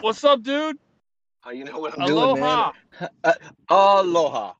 What's 0.00 0.22
up, 0.24 0.42
dude? 0.42 0.78
How 1.40 1.50
you 1.50 1.64
know 1.64 1.78
what 1.78 1.98
I'm 1.98 2.06
doing, 2.06 2.18
Aloha. 2.18 2.72
man? 3.00 3.08
Uh, 3.24 3.32
aloha. 3.68 4.52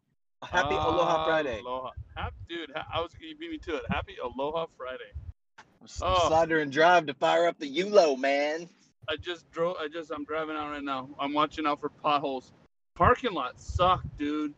Happy 0.43 0.75
Aloha 0.75 1.17
Ah, 1.17 1.25
Friday. 1.27 1.61
Aloha. 1.61 1.91
Hap- 2.17 2.35
dude, 2.49 2.73
I 2.75 3.01
was 3.01 3.11
you 3.21 3.37
beat 3.37 3.51
me 3.51 3.59
to 3.59 3.77
it. 3.77 3.83
Happy 3.91 4.17
Aloha 4.23 4.67
Friday. 4.77 5.13
S- 5.85 6.01
Oh. 6.05 6.29
Cider 6.29 6.61
and 6.61 6.73
drive 6.73 7.07
to 7.07 7.15
fire 7.15 7.47
up 7.47 7.59
the 7.59 7.69
ULO, 7.69 8.17
man. 8.17 8.69
I 9.09 9.17
just 9.17 9.51
drove. 9.51 9.77
I 9.79 9.89
just. 9.89 10.11
I'm 10.11 10.25
driving 10.25 10.57
out 10.57 10.71
right 10.71 10.83
now. 10.83 11.09
I'm 11.19 11.33
watching 11.33 11.67
out 11.67 11.81
for 11.81 11.89
potholes. 11.89 12.53
Parking 12.95 13.33
lots 13.33 13.65
suck, 13.65 14.03
dude. 14.19 14.55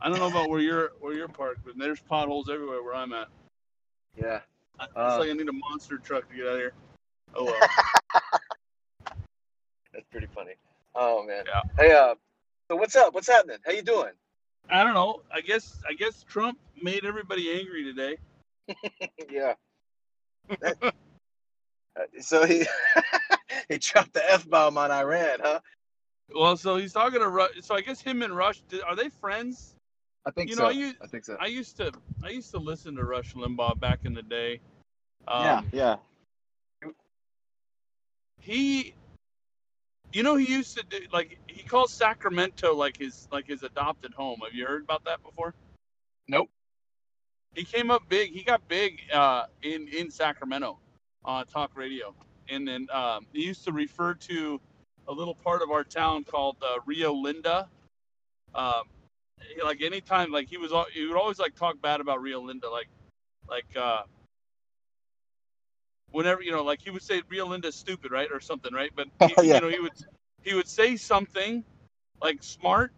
I 0.00 0.08
don't 0.08 0.18
know 0.18 0.28
about 0.28 0.48
where 0.48 0.60
you're 0.60 0.92
where 1.00 1.12
you're 1.12 1.28
parked, 1.28 1.64
but 1.64 1.76
there's 1.76 2.00
potholes 2.00 2.48
everywhere 2.48 2.82
where 2.82 2.94
I'm 2.94 3.12
at. 3.12 3.28
Yeah. 4.16 4.40
I- 4.78 4.84
It's 4.84 4.92
Uh. 4.96 5.18
like 5.18 5.30
I 5.30 5.32
need 5.32 5.48
a 5.48 5.52
monster 5.52 5.98
truck 5.98 6.28
to 6.30 6.34
get 6.36 6.46
out 6.46 6.52
of 6.54 6.58
here. 6.58 6.72
Oh 7.34 7.44
well. 7.44 7.60
That's 10.12 10.26
pretty 10.26 10.32
funny. 10.34 10.54
Oh 10.94 11.24
man. 11.24 11.44
Yeah. 11.46 11.62
Hey, 11.78 11.92
uh, 11.92 12.14
so 12.68 12.76
what's 12.76 12.96
up? 12.96 13.14
What's 13.14 13.28
happening? 13.28 13.58
How 13.64 13.72
you 13.72 13.82
doing? 13.82 14.12
I 14.68 14.82
don't 14.82 14.94
know. 14.94 15.22
I 15.32 15.40
guess 15.40 15.78
I 15.88 15.92
guess 15.94 16.24
Trump 16.28 16.58
made 16.82 17.04
everybody 17.04 17.50
angry 17.52 17.84
today. 17.84 18.16
yeah. 19.30 19.54
That- 20.60 20.76
uh, 20.82 20.90
so 22.20 22.44
he 22.44 22.64
he 23.68 23.78
dropped 23.78 24.14
the 24.14 24.32
f 24.32 24.48
bomb 24.48 24.78
on 24.78 24.90
Iran, 24.90 25.38
huh? 25.42 25.60
Well, 26.34 26.56
so 26.56 26.76
he's 26.76 26.92
talking 26.92 27.20
to 27.20 27.28
Rush. 27.28 27.50
So 27.62 27.74
I 27.74 27.80
guess 27.80 28.00
him 28.00 28.22
and 28.22 28.36
Rush 28.36 28.60
did- 28.68 28.82
are 28.82 28.96
they 28.96 29.08
friends? 29.08 29.74
I 30.26 30.30
think 30.32 30.50
You 30.50 30.56
so. 30.56 30.64
know, 30.64 30.70
you- 30.70 30.94
I 31.02 31.06
think 31.06 31.24
so. 31.24 31.36
I 31.40 31.46
used 31.46 31.76
to 31.76 31.92
I 32.24 32.30
used 32.30 32.50
to 32.52 32.58
listen 32.58 32.96
to 32.96 33.04
Rush 33.04 33.34
Limbaugh 33.34 33.78
back 33.78 34.00
in 34.04 34.14
the 34.14 34.22
day. 34.22 34.60
Um, 35.28 35.44
yeah. 35.44 35.62
Yeah. 35.72 35.96
He, 38.42 38.94
you 40.12 40.22
know, 40.22 40.36
he 40.36 40.50
used 40.52 40.76
to 40.78 40.84
do 40.88 40.98
like 41.12 41.38
he 41.46 41.62
calls 41.62 41.92
Sacramento 41.92 42.74
like 42.74 42.96
his 42.96 43.28
like 43.32 43.46
his 43.46 43.62
adopted 43.62 44.12
home. 44.14 44.40
Have 44.44 44.54
you 44.54 44.66
heard 44.66 44.82
about 44.82 45.04
that 45.04 45.22
before? 45.22 45.54
Nope. 46.28 46.50
He 47.54 47.64
came 47.64 47.90
up 47.90 48.02
big. 48.08 48.32
He 48.32 48.42
got 48.42 48.66
big 48.68 49.00
uh, 49.12 49.44
in 49.62 49.88
in 49.88 50.10
Sacramento 50.10 50.78
on 51.24 51.46
talk 51.46 51.72
radio, 51.74 52.14
and 52.48 52.66
then 52.66 52.86
um, 52.92 53.26
he 53.32 53.44
used 53.44 53.64
to 53.64 53.72
refer 53.72 54.14
to 54.14 54.60
a 55.08 55.12
little 55.12 55.34
part 55.34 55.62
of 55.62 55.70
our 55.70 55.84
town 55.84 56.24
called 56.24 56.56
uh, 56.62 56.78
Rio 56.86 57.12
Linda. 57.12 57.68
Um, 58.54 58.82
he- 59.40 59.62
like 59.62 59.82
anytime, 59.82 60.30
like 60.30 60.48
he 60.48 60.56
was, 60.56 60.72
he 60.92 61.06
would 61.06 61.16
always 61.16 61.38
like 61.38 61.54
talk 61.54 61.80
bad 61.80 62.00
about 62.00 62.20
Rio 62.22 62.40
Linda, 62.40 62.70
like, 62.70 62.88
like 63.48 63.76
uh, 63.76 64.02
whenever 66.12 66.42
you 66.42 66.52
know, 66.52 66.62
like 66.62 66.80
he 66.82 66.90
would 66.90 67.02
say 67.02 67.22
Rio 67.28 67.46
Linda's 67.46 67.74
stupid, 67.76 68.10
right, 68.12 68.28
or 68.32 68.40
something, 68.40 68.72
right? 68.72 68.90
But 68.94 69.08
he, 69.28 69.34
Yeah. 69.42 69.54
you 69.56 69.60
know, 69.60 69.68
he 69.68 69.80
would 69.80 69.92
he 70.42 70.54
would 70.54 70.68
say 70.68 70.96
something 70.96 71.64
like 72.22 72.42
smart, 72.42 72.92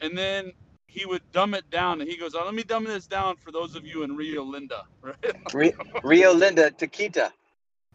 and 0.00 0.16
then 0.16 0.52
he 0.86 1.06
would 1.06 1.22
dumb 1.32 1.54
it 1.54 1.68
down, 1.70 2.00
and 2.00 2.10
he 2.10 2.16
goes, 2.16 2.34
oh, 2.34 2.44
"Let 2.44 2.54
me 2.54 2.62
dumb 2.62 2.84
this 2.84 3.06
down 3.06 3.36
for 3.36 3.50
those 3.52 3.76
of 3.76 3.86
you 3.86 4.02
in 4.02 4.16
Rio 4.16 4.42
Linda," 4.44 4.82
right? 5.54 5.74
Rio 6.02 6.32
Linda 6.34 6.70
Taquita. 6.70 7.32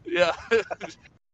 yeah. 0.06 0.32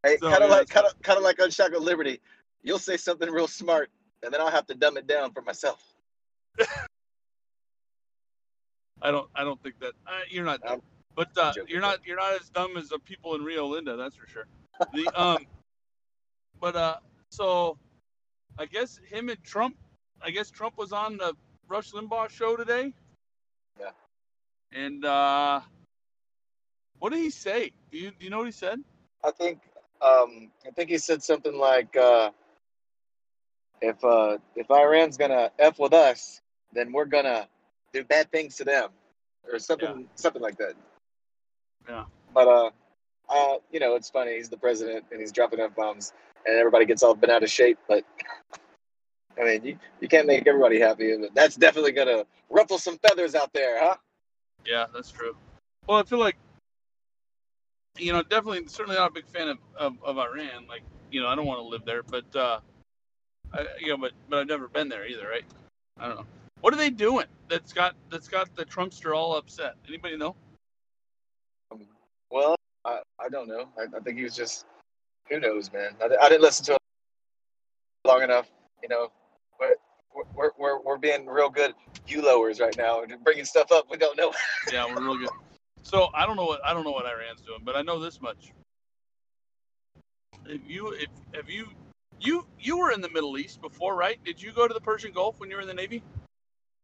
Hey, 0.02 0.18
So, 0.18 0.28
kind 0.30 0.42
of 0.44 0.50
yeah, 0.50 0.56
like 0.56 0.68
kind 0.68 0.86
of 0.86 1.00
kind 1.00 1.16
of 1.16 1.24
like 1.24 1.38
Unshackled 1.38 1.82
Liberty. 1.82 2.20
You'll 2.62 2.78
say 2.78 2.98
something 2.98 3.30
real 3.30 3.48
smart, 3.48 3.90
and 4.22 4.32
then 4.32 4.40
I'll 4.40 4.50
have 4.50 4.66
to 4.66 4.74
dumb 4.74 4.98
it 4.98 5.06
down 5.06 5.32
for 5.32 5.40
myself. 5.40 5.82
I 9.00 9.10
don't 9.10 9.28
I 9.34 9.44
don't 9.44 9.62
think 9.62 9.78
that 9.80 9.92
uh, 10.06 10.20
you're 10.28 10.44
not. 10.44 10.60
I'm 10.68 10.82
but 11.14 11.28
uh, 11.36 11.52
you're 11.68 11.80
not 11.80 12.00
you're 12.06 12.16
not 12.16 12.34
as 12.40 12.48
dumb 12.50 12.76
as 12.76 12.88
the 12.88 12.98
people 12.98 13.34
in 13.34 13.42
Rio 13.42 13.66
Linda, 13.66 13.96
that's 13.96 14.16
for 14.16 14.26
sure. 14.26 14.46
The 14.92 15.08
um 15.20 15.46
but 16.60 16.76
uh 16.76 16.96
so 17.30 17.78
I 18.58 18.66
guess 18.66 18.98
him 19.08 19.28
and 19.28 19.42
Trump 19.44 19.76
I 20.22 20.30
guess 20.30 20.50
Trump 20.50 20.78
was 20.78 20.92
on 20.92 21.16
the 21.16 21.34
Rush 21.68 21.92
Limbaugh 21.92 22.30
show 22.30 22.56
today. 22.56 22.92
Yeah. 23.78 23.90
And 24.72 25.04
uh 25.04 25.60
what 26.98 27.12
did 27.12 27.20
he 27.20 27.30
say? 27.30 27.70
Do 27.90 27.98
you 27.98 28.10
do 28.18 28.24
you 28.24 28.30
know 28.30 28.38
what 28.38 28.46
he 28.46 28.52
said? 28.52 28.80
I 29.22 29.30
think 29.30 29.60
um, 30.00 30.50
I 30.66 30.70
think 30.70 30.90
he 30.90 30.98
said 30.98 31.22
something 31.22 31.56
like, 31.56 31.96
uh, 31.96 32.30
"If 33.80 34.02
uh, 34.04 34.38
if 34.54 34.70
Iran's 34.70 35.16
gonna 35.16 35.50
f 35.58 35.78
with 35.78 35.92
us, 35.92 36.40
then 36.72 36.92
we're 36.92 37.06
gonna 37.06 37.48
do 37.92 38.04
bad 38.04 38.30
things 38.30 38.56
to 38.56 38.64
them," 38.64 38.90
or 39.50 39.58
something 39.58 40.08
something 40.14 40.42
like 40.42 40.58
that. 40.58 40.74
Yeah. 41.88 42.04
But 42.32 42.48
uh, 42.48 42.70
uh, 43.28 43.56
you 43.72 43.80
know, 43.80 43.94
it's 43.94 44.10
funny. 44.10 44.36
He's 44.36 44.48
the 44.48 44.56
president, 44.56 45.04
and 45.10 45.20
he's 45.20 45.32
dropping 45.32 45.60
f 45.60 45.74
bombs, 45.74 46.12
and 46.46 46.56
everybody 46.56 46.84
gets 46.84 47.02
all 47.02 47.14
bent 47.14 47.32
out 47.32 47.42
of 47.42 47.50
shape. 47.50 47.78
But 47.88 48.04
I 49.40 49.44
mean, 49.44 49.64
you, 49.64 49.78
you 50.00 50.08
can't 50.08 50.26
make 50.26 50.46
everybody 50.46 50.78
happy. 50.78 51.16
But 51.16 51.34
that's 51.34 51.56
definitely 51.56 51.92
gonna 51.92 52.24
ruffle 52.50 52.78
some 52.78 52.98
feathers 52.98 53.34
out 53.34 53.52
there, 53.52 53.80
huh? 53.80 53.96
Yeah, 54.64 54.86
that's 54.92 55.10
true. 55.10 55.36
Well, 55.86 55.98
I 55.98 56.02
feel 56.04 56.18
like, 56.18 56.36
you 57.98 58.12
know, 58.12 58.22
definitely, 58.22 58.66
certainly 58.68 58.96
not 58.96 59.10
a 59.10 59.12
big 59.12 59.26
fan 59.26 59.48
of, 59.48 59.58
of, 59.76 59.92
of 60.02 60.18
Iran. 60.18 60.66
Like, 60.66 60.82
you 61.10 61.20
know, 61.20 61.28
I 61.28 61.34
don't 61.34 61.44
want 61.44 61.58
to 61.58 61.64
live 61.64 61.84
there, 61.84 62.02
but, 62.02 62.24
uh, 62.34 62.60
I, 63.52 63.66
you 63.78 63.88
know, 63.88 63.98
but 63.98 64.12
but 64.28 64.40
I've 64.40 64.48
never 64.48 64.68
been 64.68 64.88
there 64.88 65.06
either, 65.06 65.28
right? 65.28 65.44
I 65.98 66.08
don't 66.08 66.16
know. 66.16 66.26
What 66.60 66.72
are 66.72 66.78
they 66.78 66.90
doing 66.90 67.26
that's 67.48 67.72
got 67.72 67.94
that's 68.10 68.28
got 68.28 68.54
the 68.56 68.64
Trumpster 68.64 69.14
all 69.14 69.36
upset? 69.36 69.74
Anybody 69.86 70.16
know? 70.16 70.34
I, 73.24 73.28
don't 73.28 73.48
know. 73.48 73.68
I, 73.78 73.84
I 73.96 74.00
think 74.00 74.18
he 74.18 74.24
was 74.24 74.34
just, 74.34 74.66
who 75.30 75.40
knows, 75.40 75.72
man. 75.72 75.90
I, 76.02 76.08
I 76.20 76.28
didn't 76.28 76.42
listen 76.42 76.66
to 76.66 76.72
it 76.74 76.78
long 78.04 78.22
enough, 78.22 78.50
you 78.82 78.88
know. 78.88 79.10
But 79.58 79.76
we're, 80.34 80.50
we're, 80.58 80.80
we're 80.80 80.98
being 80.98 81.26
real 81.26 81.50
good 81.50 81.74
U-lowers 82.06 82.60
right 82.60 82.76
now, 82.76 83.02
and 83.02 83.12
bringing 83.24 83.44
stuff 83.44 83.72
up 83.72 83.86
we 83.90 83.96
don't 83.96 84.16
know. 84.16 84.32
Yeah, 84.72 84.86
we're 84.86 85.02
real 85.02 85.18
good. 85.18 85.30
So 85.82 86.08
I 86.14 86.24
don't 86.26 86.36
know 86.36 86.46
what 86.46 86.64
I 86.64 86.72
don't 86.72 86.84
know 86.84 86.92
what 86.92 87.04
Iran's 87.04 87.42
doing, 87.42 87.60
but 87.62 87.76
I 87.76 87.82
know 87.82 88.00
this 88.00 88.20
much. 88.20 88.52
If 90.46 90.62
you 90.66 90.92
if 90.92 91.08
have 91.34 91.50
you 91.50 91.68
you 92.20 92.46
you 92.58 92.78
were 92.78 92.90
in 92.90 93.02
the 93.02 93.10
Middle 93.10 93.36
East 93.36 93.60
before, 93.60 93.94
right? 93.94 94.18
Did 94.24 94.40
you 94.40 94.50
go 94.52 94.66
to 94.66 94.72
the 94.72 94.80
Persian 94.80 95.12
Gulf 95.12 95.38
when 95.38 95.50
you 95.50 95.56
were 95.56 95.62
in 95.62 95.68
the 95.68 95.74
Navy? 95.74 96.02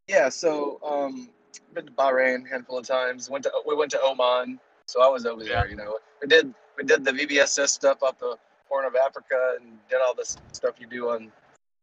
Yeah, 0.06 0.28
so 0.28 0.80
um, 0.86 1.30
been 1.72 1.86
to 1.86 1.92
Bahrain 1.92 2.46
a 2.46 2.48
handful 2.50 2.78
of 2.78 2.86
times. 2.86 3.30
Went 3.30 3.44
to 3.44 3.52
we 3.66 3.74
went 3.74 3.90
to 3.92 4.00
Oman, 4.02 4.60
so 4.90 5.02
I 5.02 5.08
was 5.08 5.24
over 5.24 5.42
Yeah. 5.44 5.60
there. 5.62 5.68
You 5.68 5.76
know, 5.76 5.98
we 6.20 6.26
did 6.26 6.52
we 6.76 6.84
did 6.84 7.04
the 7.04 7.12
VBSS 7.12 7.68
stuff 7.68 8.02
up 8.02 8.18
the 8.18 8.36
Horn 8.68 8.84
of 8.84 8.96
Africa 8.96 9.56
and 9.60 9.78
did 9.88 10.00
all 10.04 10.14
this 10.14 10.36
stuff 10.52 10.74
you 10.80 10.86
do 10.86 11.10
on 11.10 11.30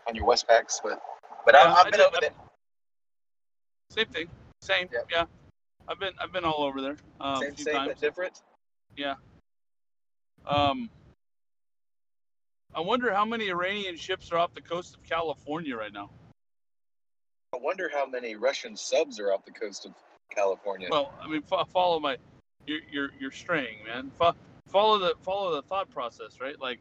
on 0.08 0.16
your 0.16 0.26
WestPacs. 0.28 0.80
But 0.84 1.02
but 1.46 1.56
Yeah, 1.56 1.62
I, 1.62 1.74
I've 1.74 1.86
been 1.86 2.00
did- 2.00 2.08
over 2.08 2.18
I- 2.18 2.20
there. 2.22 2.34
Same 3.90 4.08
thing. 4.08 4.28
Same. 4.62 4.90
Yep. 4.92 5.08
Yeah. 5.10 5.26
I've 5.88 6.00
been 6.00 6.14
I've 6.20 6.34
been 6.34 6.44
all 6.44 6.64
over 6.64 6.82
there 6.82 6.98
um, 7.22 7.36
a 7.36 7.40
Same, 7.40 7.56
few 7.56 7.64
same, 7.66 7.76
times. 7.76 7.88
but 7.94 8.02
different. 8.02 8.42
Yeah. 8.98 9.16
Um, 10.46 10.90
I 12.76 12.82
wonder 12.82 13.14
how 13.14 13.24
many 13.26 13.50
Iranian 13.50 13.96
ships 13.96 14.32
are 14.32 14.38
off 14.38 14.54
the 14.54 14.62
coast 14.62 14.96
of 14.96 15.04
California 15.04 15.76
right 15.76 15.94
now. 15.94 16.10
I 17.54 17.58
wonder 17.60 17.90
how 17.92 18.06
many 18.06 18.36
Russian 18.36 18.76
subs 18.76 19.20
are 19.20 19.32
off 19.32 19.46
the 19.46 19.52
coast 19.52 19.86
of 19.86 19.94
California. 20.30 20.90
Well, 20.92 21.14
I 21.22 21.28
mean, 21.28 21.42
fo- 21.42 21.64
follow 21.66 22.00
my, 22.00 22.18
you're 22.68 22.80
you're 22.92 23.10
you're 23.20 23.32
straying, 23.32 23.78
man. 23.86 24.12
Fo- 24.20 24.36
follow 24.68 25.00
the 25.00 25.14
follow 25.22 25.56
the 25.56 25.62
thought 25.64 25.90
process, 25.90 26.40
right? 26.40 26.60
Like, 26.60 26.80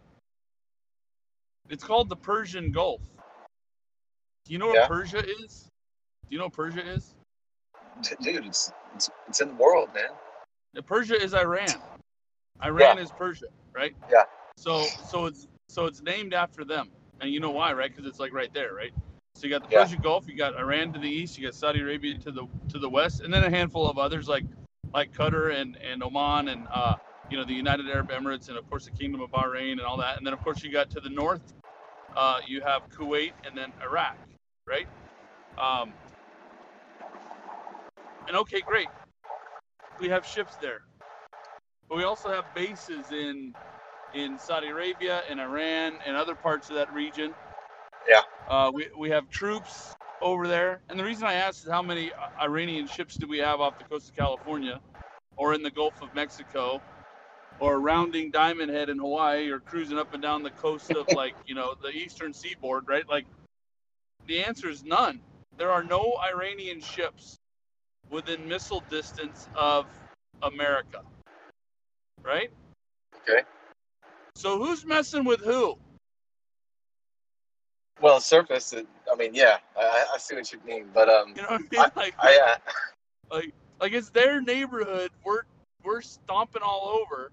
it's 1.71 1.85
called 1.85 2.09
the 2.09 2.17
Persian 2.17 2.73
Gulf. 2.73 3.01
Do 4.45 4.53
you 4.53 4.59
know 4.59 4.69
what 4.69 4.89
Persia 4.89 5.25
is? 5.25 5.69
Do 6.29 6.35
you 6.35 6.39
know 6.39 6.45
what 6.45 6.53
Persia 6.53 6.87
is? 6.87 7.15
Dude, 8.21 8.45
it's, 8.47 8.73
it's 8.95 9.11
it's 9.29 9.41
in 9.41 9.49
the 9.49 9.55
world, 9.55 9.89
man. 9.95 10.11
The 10.75 10.83
Persia 10.83 11.21
is 11.21 11.35
Iran. 11.35 11.69
Iran 12.63 12.99
is 12.99 13.11
Persia, 13.11 13.47
right? 13.75 13.95
Yeah. 14.11 14.25
So 14.57 14.83
so 15.09 15.27
it's 15.27 15.47
so 15.69 15.87
it's 15.87 16.03
named 16.03 16.35
after 16.35 16.65
them, 16.65 16.91
and 17.21 17.31
you 17.31 17.41
know 17.41 17.51
why, 17.51 17.73
right? 17.73 17.91
Because 17.91 18.07
it's 18.09 18.21
like 18.21 18.33
right 18.33 18.53
there, 18.53 18.75
right? 18.75 18.93
So 19.35 19.47
you 19.47 19.51
got 19.51 19.69
the 19.69 19.75
Yeah. 19.75 19.83
Persian 19.83 20.01
Gulf, 20.01 20.29
you 20.29 20.37
got 20.37 20.57
Iran 20.57 20.93
to 20.95 20.99
the 20.99 21.09
east, 21.09 21.39
you 21.39 21.45
got 21.45 21.55
Saudi 21.55 21.81
Arabia 21.81 22.19
to 22.19 22.31
the 22.31 22.47
to 22.71 22.79
the 22.79 22.89
west, 22.89 23.21
and 23.21 23.33
then 23.33 23.45
a 23.45 23.51
handful 23.51 23.89
of 23.89 23.99
others 23.99 24.29
like 24.29 24.45
like 24.97 25.13
Qatar 25.13 25.55
and 25.55 25.77
and 25.77 26.03
Oman 26.03 26.49
and 26.49 26.67
uh, 26.73 26.95
you 27.31 27.37
know 27.37 27.45
the 27.45 27.53
United 27.53 27.89
Arab 27.89 28.09
Emirates 28.09 28.49
and 28.49 28.57
of 28.57 28.69
course 28.69 28.87
the 28.87 28.91
Kingdom 28.93 29.21
of 29.21 29.31
Bahrain 29.31 29.73
and 29.73 29.83
all 29.83 29.99
that, 29.99 30.17
and 30.17 30.27
then 30.27 30.33
of 30.33 30.43
course 30.43 30.65
you 30.65 30.73
got 30.73 30.91
to 30.91 31.01
the 31.01 31.11
north, 31.11 31.53
uh, 32.17 32.41
you 32.47 32.63
have 32.63 32.89
Kuwait 32.91 33.33
and 33.47 33.57
then 33.57 33.73
Iraq, 33.83 34.17
right? 34.67 34.89
Um, 35.59 35.93
and 38.27 38.37
okay, 38.39 38.63
great. 38.63 38.89
We 40.01 40.09
have 40.09 40.27
ships 40.27 40.57
there. 40.57 40.81
But 41.89 41.99
we 41.99 42.05
also 42.05 42.31
have 42.31 42.47
bases 42.55 43.13
in 43.13 43.55
in 44.15 44.39
Saudi 44.39 44.69
Arabia 44.69 45.23
and 45.29 45.39
Iran 45.39 45.99
and 46.07 46.17
other 46.17 46.35
parts 46.35 46.71
of 46.71 46.77
that 46.77 46.91
region. 46.93 47.35
Yeah. 48.09 48.23
Uh, 48.49 48.71
we, 48.73 48.89
we 48.97 49.11
have 49.11 49.29
troops 49.29 49.95
over 50.21 50.49
there. 50.49 50.81
And 50.89 50.99
the 50.99 51.05
reason 51.05 51.27
I 51.27 51.35
asked 51.35 51.65
is 51.65 51.71
how 51.71 51.83
many 51.83 52.13
uh, 52.13 52.43
Iranian 52.43 52.87
ships 52.87 53.17
do 53.17 53.27
we 53.27 53.39
have 53.39 53.61
off 53.61 53.79
the 53.79 53.85
coast 53.85 54.11
of 54.11 54.17
California 54.17 54.81
or 55.37 55.55
in 55.55 55.63
the 55.63 55.71
Gulf 55.71 56.03
of 56.03 56.15
Mexico 56.15 56.81
or 57.59 57.81
rounding 57.81 58.31
Diamond 58.31 58.71
Head 58.71 58.89
in 58.89 58.99
Hawaii 58.99 59.51
or 59.51 59.61
cruising 59.61 59.99
up 59.99 60.13
and 60.15 60.23
down 60.23 60.43
the 60.43 60.51
coast 60.51 60.91
of 60.91 61.09
like 61.15 61.35
you 61.47 61.55
know 61.55 61.75
the 61.81 61.91
eastern 61.91 62.33
seaboard, 62.33 62.89
right? 62.89 63.09
Like 63.09 63.27
the 64.27 64.45
answer 64.45 64.69
is 64.69 64.85
none. 64.85 65.21
There 65.57 65.71
are 65.71 65.83
no 65.83 66.15
Iranian 66.33 66.81
ships 66.81 67.39
within 68.11 68.47
missile 68.49 68.83
distance 68.91 69.49
of 69.55 69.87
America, 70.43 71.03
right? 72.23 72.51
Okay. 73.23 73.43
So 74.35 74.59
who's 74.59 74.85
messing 74.85 75.25
with 75.25 75.41
who? 75.41 75.79
Well, 78.01 78.21
surface. 78.21 78.73
It, 78.73 78.87
I 79.11 79.17
mean, 79.17 79.35
yeah, 79.35 79.59
I, 79.77 80.05
I 80.15 80.19
see 80.19 80.35
what 80.35 80.53
you 80.53 80.61
mean, 80.67 80.87
but 80.93 81.09
um, 81.09 81.35
You 81.37 81.43
know 81.43 81.49
what 81.49 81.63
I 81.73 81.83
mean? 81.83 81.91
like, 81.97 82.15
I 82.19 82.59
uh, 83.33 83.35
like, 83.35 83.55
like 83.81 83.93
it's 83.93 84.11
their 84.11 84.41
neighborhood. 84.41 85.11
We're 85.25 85.43
we're 85.85 86.03
stomping 86.03 86.63
all 86.63 87.01
over. 87.03 87.31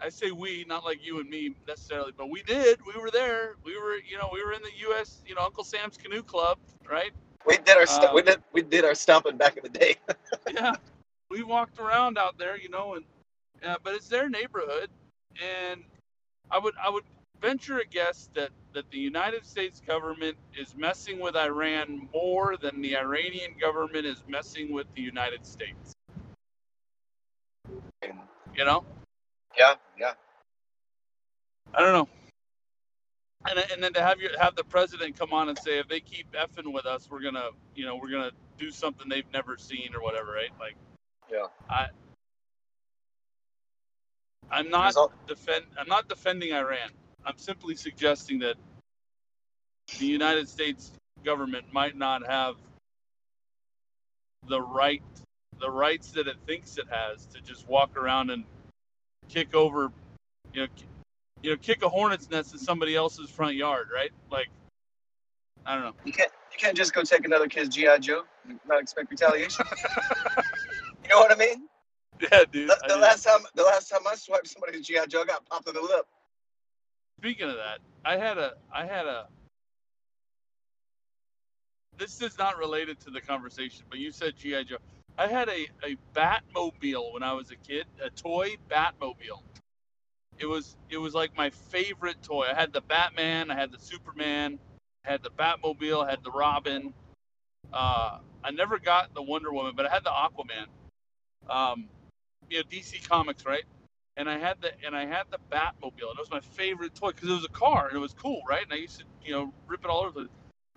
I 0.00 0.08
say 0.08 0.32
we, 0.32 0.64
not 0.66 0.84
like 0.84 1.04
you 1.04 1.20
and 1.20 1.30
me 1.30 1.54
necessarily, 1.68 2.12
but 2.16 2.28
we 2.28 2.42
did. 2.42 2.80
We 2.84 3.00
were 3.00 3.10
there. 3.10 3.54
We 3.64 3.78
were, 3.78 3.96
you 3.96 4.18
know, 4.18 4.28
we 4.32 4.42
were 4.42 4.52
in 4.52 4.62
the 4.62 4.72
U.S. 4.88 5.22
You 5.26 5.36
know, 5.36 5.42
Uncle 5.42 5.62
Sam's 5.62 5.96
Canoe 5.96 6.22
Club, 6.22 6.58
right? 6.90 7.12
we 7.46 7.56
did 7.58 7.76
our 7.76 7.86
st- 7.86 8.14
we 8.14 8.20
Um, 8.20 8.26
did 8.26 8.42
we 8.52 8.62
did 8.62 8.84
our 8.84 8.94
stomping 8.94 9.36
back 9.36 9.56
in 9.56 9.62
the 9.64 9.68
day. 9.68 9.96
yeah, 10.54 10.74
we 11.30 11.42
walked 11.42 11.78
around 11.78 12.18
out 12.18 12.38
there, 12.38 12.58
you 12.58 12.68
know, 12.68 12.94
and 12.94 13.04
uh, 13.64 13.76
but 13.82 13.94
it's 13.94 14.08
their 14.08 14.28
neighborhood, 14.28 14.90
and 15.42 15.82
I 16.50 16.58
would 16.58 16.74
I 16.82 16.90
would 16.90 17.04
venture 17.40 17.78
a 17.78 17.84
guess 17.86 18.28
that 18.34 18.50
that 18.74 18.90
the 18.90 18.98
United 18.98 19.46
States 19.46 19.80
government 19.86 20.36
is 20.58 20.74
messing 20.76 21.20
with 21.20 21.36
Iran 21.36 22.08
more 22.12 22.56
than 22.56 22.80
the 22.82 22.96
Iranian 22.96 23.52
government 23.60 24.06
is 24.06 24.22
messing 24.28 24.72
with 24.72 24.86
the 24.94 25.02
United 25.02 25.46
States. 25.46 25.94
You 28.56 28.64
know, 28.64 28.84
yeah, 29.58 29.74
yeah. 29.98 30.12
I 31.74 31.80
don't 31.80 31.92
know. 31.92 32.08
And, 33.48 33.58
and 33.72 33.82
then 33.82 33.92
to 33.94 34.02
have 34.02 34.20
your 34.20 34.30
have 34.38 34.54
the 34.56 34.64
president 34.64 35.18
come 35.18 35.32
on 35.32 35.48
and 35.48 35.58
say 35.58 35.78
if 35.78 35.88
they 35.88 36.00
keep 36.00 36.30
effing 36.32 36.72
with 36.72 36.86
us, 36.86 37.08
we're 37.10 37.22
gonna 37.22 37.50
you 37.74 37.84
know 37.86 37.96
we're 37.96 38.10
gonna 38.10 38.30
do 38.58 38.70
something 38.70 39.08
they've 39.08 39.30
never 39.32 39.56
seen 39.56 39.90
or 39.94 40.02
whatever, 40.02 40.32
right? 40.32 40.50
Like 40.60 40.76
Yeah. 41.30 41.46
I 41.68 41.86
I'm 44.50 44.68
not 44.70 44.94
There's 44.94 44.96
al- 44.96 45.12
defend 45.26 45.64
I'm 45.78 45.88
not 45.88 46.08
defending 46.08 46.52
Iran. 46.52 46.90
I'm 47.24 47.38
simply 47.38 47.74
suggesting 47.74 48.40
that 48.40 48.56
the 49.98 50.06
United 50.06 50.48
States 50.48 50.92
government 51.24 51.66
might 51.72 51.96
not 51.96 52.26
have 52.26 52.56
the 54.48 54.60
right 54.60 55.02
the 55.60 55.70
rights 55.70 56.10
that 56.12 56.26
it 56.26 56.36
thinks 56.46 56.76
it 56.76 56.86
has 56.90 57.26
to 57.26 57.40
just 57.40 57.68
walk 57.68 57.96
around 57.96 58.30
and 58.30 58.44
kick 59.28 59.54
over 59.54 59.92
you 60.52 60.62
know 60.62 60.66
you 61.42 61.50
know 61.50 61.56
kick 61.56 61.82
a 61.82 61.88
hornet's 61.88 62.28
nest 62.30 62.52
in 62.52 62.58
somebody 62.58 62.96
else's 62.96 63.30
front 63.30 63.54
yard, 63.54 63.88
right? 63.94 64.10
Like 64.30 64.48
I 65.64 65.74
don't 65.74 65.84
know. 65.84 65.94
You 66.04 66.12
can't 66.12 66.30
you 66.52 66.58
can't 66.58 66.76
just 66.76 66.92
go 66.92 67.02
take 67.02 67.24
another 67.24 67.48
kid's 67.48 67.74
GI 67.74 67.98
Joe 68.00 68.24
and 68.48 68.58
not 68.66 68.82
expect 68.82 69.10
retaliation. 69.10 69.64
you 71.02 71.08
know 71.10 71.18
what 71.18 71.32
I 71.32 71.36
mean? 71.36 71.68
Yeah, 72.20 72.44
dude. 72.50 72.68
The, 72.68 72.78
the 72.88 72.96
last 72.96 73.24
time 73.24 73.40
the 73.54 73.62
last 73.62 73.88
time 73.88 74.00
I 74.10 74.14
swiped 74.14 74.48
somebody's 74.48 74.86
GI 74.86 75.06
Joe, 75.08 75.22
I 75.22 75.24
got 75.24 75.48
popped 75.48 75.68
in 75.68 75.74
the 75.74 75.80
lip. 75.80 76.06
Speaking 77.22 77.48
of 77.48 77.54
that, 77.54 77.78
I 78.04 78.16
had 78.16 78.36
a 78.36 78.54
I 78.74 78.84
had 78.84 79.06
a 79.06 79.28
this 81.96 82.20
is 82.20 82.36
not 82.36 82.58
related 82.58 82.98
to 83.02 83.10
the 83.10 83.20
conversation, 83.20 83.84
but 83.88 84.00
you 84.00 84.10
said 84.10 84.36
GI 84.36 84.64
Joe. 84.64 84.78
I 85.16 85.28
had 85.28 85.48
a 85.48 85.68
a 85.84 85.96
Batmobile 86.16 87.12
when 87.12 87.22
I 87.22 87.32
was 87.34 87.52
a 87.52 87.54
kid, 87.54 87.84
a 88.04 88.10
toy 88.10 88.56
Batmobile. 88.68 89.40
It 90.40 90.46
was 90.46 90.74
it 90.90 90.96
was 90.96 91.14
like 91.14 91.36
my 91.36 91.50
favorite 91.50 92.20
toy. 92.24 92.48
I 92.50 92.54
had 92.54 92.72
the 92.72 92.80
Batman, 92.80 93.52
I 93.52 93.54
had 93.54 93.70
the 93.70 93.78
Superman, 93.78 94.58
I 95.06 95.12
had 95.12 95.22
the 95.22 95.30
Batmobile, 95.30 96.04
I 96.04 96.10
had 96.10 96.24
the 96.24 96.32
Robin. 96.32 96.92
Uh, 97.72 98.18
I 98.42 98.50
never 98.50 98.80
got 98.80 99.14
the 99.14 99.22
Wonder 99.22 99.52
Woman, 99.52 99.74
but 99.76 99.86
I 99.86 99.90
had 99.90 100.02
the 100.02 100.10
Aquaman. 100.10 100.66
Um, 101.48 101.88
you 102.50 102.58
know, 102.58 102.64
DC 102.68 103.08
Comics, 103.08 103.46
right? 103.46 103.62
And 104.16 104.28
I 104.28 104.38
had 104.38 104.60
the 104.60 104.70
and 104.84 104.94
I 104.94 105.06
had 105.06 105.24
the 105.30 105.38
Batmobile, 105.50 106.10
and 106.10 106.18
it 106.18 106.18
was 106.18 106.30
my 106.30 106.40
favorite 106.40 106.94
toy 106.94 107.08
because 107.12 107.28
it 107.28 107.32
was 107.32 107.44
a 107.44 107.48
car 107.48 107.88
and 107.88 107.96
it 107.96 108.00
was 108.00 108.12
cool, 108.14 108.42
right? 108.48 108.62
And 108.62 108.72
I 108.72 108.76
used 108.76 108.98
to, 109.00 109.04
you 109.24 109.32
know, 109.32 109.52
rip 109.66 109.84
it 109.84 109.90
all 109.90 110.04
over. 110.04 110.26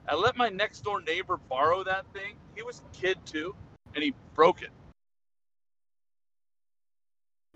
I 0.08 0.16
let 0.16 0.38
my 0.38 0.50
next 0.50 0.82
door 0.82 1.02
neighbor 1.02 1.38
borrow 1.38 1.84
that 1.84 2.06
thing. 2.14 2.36
He 2.56 2.64
was 2.64 2.80
a 2.82 2.96
kid 2.96 3.18
too, 3.26 3.56
and 3.94 4.04
he 4.04 4.14
broke 4.36 4.62
it. 4.62 4.70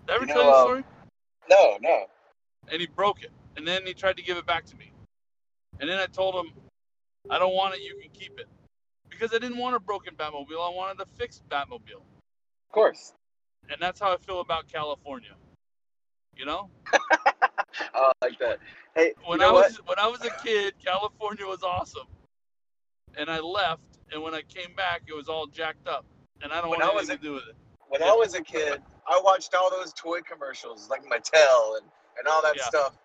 Did 0.06 0.12
I 0.12 0.14
ever 0.16 0.26
You 0.26 0.32
tell 0.32 0.44
you 0.44 0.50
the 0.50 0.62
story? 0.62 0.84
No, 1.48 1.78
no. 1.80 2.06
And 2.70 2.80
he 2.80 2.86
broke 2.86 3.22
it, 3.22 3.30
and 3.56 3.66
then 3.66 3.86
he 3.86 3.94
tried 3.94 4.16
to 4.16 4.22
give 4.22 4.36
it 4.36 4.46
back 4.46 4.66
to 4.66 4.76
me, 4.76 4.92
and 5.80 5.88
then 5.88 5.98
I 5.98 6.06
told 6.06 6.34
him, 6.34 6.52
"I 7.30 7.38
don't 7.38 7.54
want 7.54 7.74
it. 7.74 7.80
You 7.80 7.98
can 8.00 8.10
keep 8.10 8.38
it," 8.38 8.48
because 9.08 9.32
I 9.32 9.38
didn't 9.38 9.58
want 9.58 9.76
a 9.76 9.80
broken 9.80 10.14
Batmobile. 10.14 10.60
I 10.60 10.74
wanted 10.74 11.00
a 11.00 11.06
fixed 11.06 11.48
Batmobile, 11.48 12.02
Of 12.02 12.72
course. 12.72 13.14
and 13.68 13.80
that's 13.80 13.98
how 14.00 14.12
I 14.12 14.16
feel 14.18 14.40
about 14.40 14.68
California. 14.68 15.34
You 16.36 16.46
know? 16.46 16.70
I 17.94 18.12
like 18.22 18.38
that. 18.40 18.58
Hey, 18.94 19.12
when 19.26 19.40
I 19.42 19.52
what? 19.52 19.70
was 19.70 19.80
when 19.86 19.98
I 19.98 20.08
was 20.08 20.24
a 20.24 20.30
kid, 20.30 20.74
California 20.84 21.46
was 21.46 21.62
awesome, 21.62 22.06
and 23.18 23.30
I 23.30 23.40
left. 23.40 23.82
And 24.12 24.22
when 24.22 24.34
I 24.34 24.42
came 24.42 24.74
back, 24.76 25.02
it 25.08 25.14
was 25.14 25.28
all 25.28 25.46
jacked 25.46 25.88
up, 25.88 26.04
and 26.42 26.52
I 26.52 26.60
don't 26.60 26.70
When 26.70 26.80
want 26.80 26.92
I 26.92 26.94
was 26.94 27.06
anything 27.08 27.18
to 27.18 27.22
do 27.24 27.32
with 27.34 27.44
it. 27.50 27.56
when 27.88 28.02
I 28.02 28.12
was 28.12 28.34
a 28.34 28.42
kid, 28.42 28.80
I 29.08 29.20
watched 29.24 29.54
all 29.54 29.70
those 29.70 29.92
toy 29.94 30.20
commercials 30.20 30.88
like 30.90 31.02
Mattel 31.04 31.78
and, 31.78 31.86
and 32.18 32.28
all 32.28 32.42
that 32.42 32.56
Yeah. 32.56 32.62
stuff. 32.68 32.96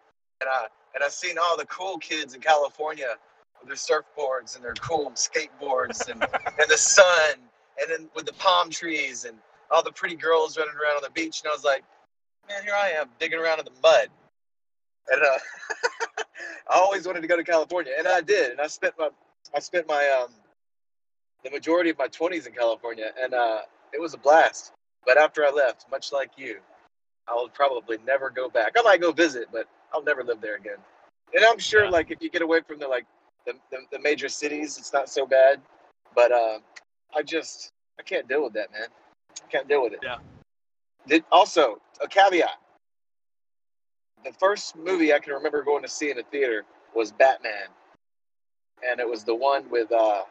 And 0.41 0.49
I 0.49 0.67
and 0.95 1.03
I 1.03 1.09
seen 1.09 1.37
all 1.37 1.57
the 1.57 1.65
cool 1.65 1.97
kids 1.97 2.33
in 2.35 2.41
California 2.41 3.15
with 3.59 3.67
their 3.67 3.77
surfboards 3.77 4.55
and 4.55 4.63
their 4.63 4.73
cool 4.75 5.11
skateboards 5.11 6.09
and, 6.09 6.21
and 6.59 6.69
the 6.69 6.77
sun 6.77 7.35
and 7.81 7.91
then 7.91 8.09
with 8.15 8.25
the 8.25 8.33
palm 8.33 8.69
trees 8.69 9.25
and 9.25 9.37
all 9.71 9.83
the 9.83 9.91
pretty 9.91 10.15
girls 10.15 10.57
running 10.57 10.75
around 10.75 10.97
on 10.97 11.03
the 11.03 11.09
beach. 11.11 11.41
And 11.43 11.51
I 11.51 11.53
was 11.53 11.63
like, 11.65 11.83
man, 12.47 12.63
here 12.63 12.73
I 12.75 12.89
am 12.89 13.07
digging 13.19 13.39
around 13.39 13.59
in 13.59 13.65
the 13.65 13.71
mud. 13.81 14.07
And 15.11 15.21
uh, 15.21 15.37
I 16.71 16.79
always 16.79 17.05
wanted 17.05 17.21
to 17.21 17.27
go 17.27 17.37
to 17.37 17.43
California, 17.43 17.93
and 17.97 18.07
I 18.07 18.21
did. 18.21 18.51
And 18.51 18.61
I 18.61 18.67
spent 18.67 18.95
my 18.97 19.09
I 19.55 19.59
spent 19.59 19.87
my 19.87 20.07
um 20.21 20.31
the 21.43 21.51
majority 21.51 21.91
of 21.91 21.97
my 21.97 22.07
20s 22.07 22.47
in 22.47 22.53
California, 22.53 23.11
and 23.21 23.33
uh, 23.33 23.59
it 23.93 24.01
was 24.01 24.13
a 24.15 24.17
blast. 24.17 24.71
But 25.05 25.17
after 25.17 25.45
I 25.45 25.51
left, 25.51 25.85
much 25.91 26.11
like 26.11 26.31
you, 26.37 26.57
I 27.27 27.35
will 27.35 27.49
probably 27.49 27.99
never 28.05 28.31
go 28.31 28.49
back. 28.49 28.73
I 28.77 28.81
might 28.81 28.99
go 28.99 29.11
visit, 29.11 29.47
but 29.51 29.67
I'll 29.93 30.03
never 30.03 30.23
live 30.23 30.41
there 30.41 30.55
again. 30.55 30.77
And 31.35 31.45
I'm 31.45 31.59
sure, 31.59 31.83
Yeah. 31.83 31.91
like, 31.91 32.09
if 32.09 32.19
you 32.21 32.31
get 32.31 32.41
away 32.41 32.61
from 32.67 32.79
the 32.79 32.87
like 32.87 33.05
the, 33.45 33.53
the, 33.69 33.77
the 33.91 33.99
major 33.99 34.27
cities, 34.27 34.77
it's 34.79 34.91
not 34.91 35.07
so 35.07 35.27
bad. 35.27 35.61
But 36.15 36.31
uh, 36.31 36.59
I 37.15 37.21
just 37.21 37.69
I 37.99 38.03
can't 38.03 38.27
deal 38.27 38.43
with 38.43 38.53
that, 38.53 38.71
man. 38.71 38.87
I 39.43 39.47
can't 39.51 39.67
deal 39.67 39.83
with 39.83 39.93
it. 39.93 39.99
Yeah. 40.01 40.17
Did 41.07 41.23
also 41.31 41.79
a 42.01 42.07
caveat. 42.07 42.59
The 44.23 44.33
first 44.33 44.75
movie 44.75 45.13
I 45.13 45.19
can 45.19 45.33
remember 45.33 45.63
going 45.63 45.83
to 45.83 45.89
see 45.89 46.09
in 46.09 46.17
a 46.19 46.23
theater 46.23 46.63
was 46.95 47.11
Batman, 47.11 47.67
and 48.87 48.99
it 48.99 49.07
was 49.07 49.23
the 49.23 49.35
one 49.35 49.69
with. 49.69 49.91
uh 49.91 50.23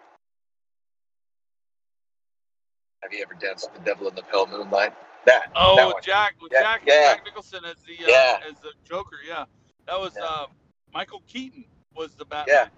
Have 3.03 3.13
you 3.13 3.23
ever 3.23 3.35
danced 3.35 3.71
with 3.71 3.81
the 3.81 3.85
devil 3.87 4.09
in 4.09 4.15
the 4.15 4.23
pale 4.23 4.47
moonlight? 4.47 4.95
That. 5.27 5.45
that 5.45 5.53
Oh, 5.57 5.93
one. 5.93 6.03
Jack, 6.03 6.35
with 6.43 6.53
Yeah, 6.53 6.63
Jack, 6.63 6.83
yeah. 6.87 7.15
Jack 7.15 7.25
Nicholson 7.25 7.65
as 7.65 7.77
the 7.87 7.95
uh, 8.05 8.09
Yeah. 8.09 8.41
as 8.51 8.59
the 8.61 8.73
Joker. 8.89 9.19
Yeah, 9.27 9.45
that 9.87 9.99
was 10.01 10.15
Yeah. 10.17 10.25
uh, 10.25 10.47
Michael 10.93 11.23
Keaton 11.27 11.65
was 11.95 12.15
the 12.15 12.25
Batman. 12.25 12.55
Yeah. 12.57 12.69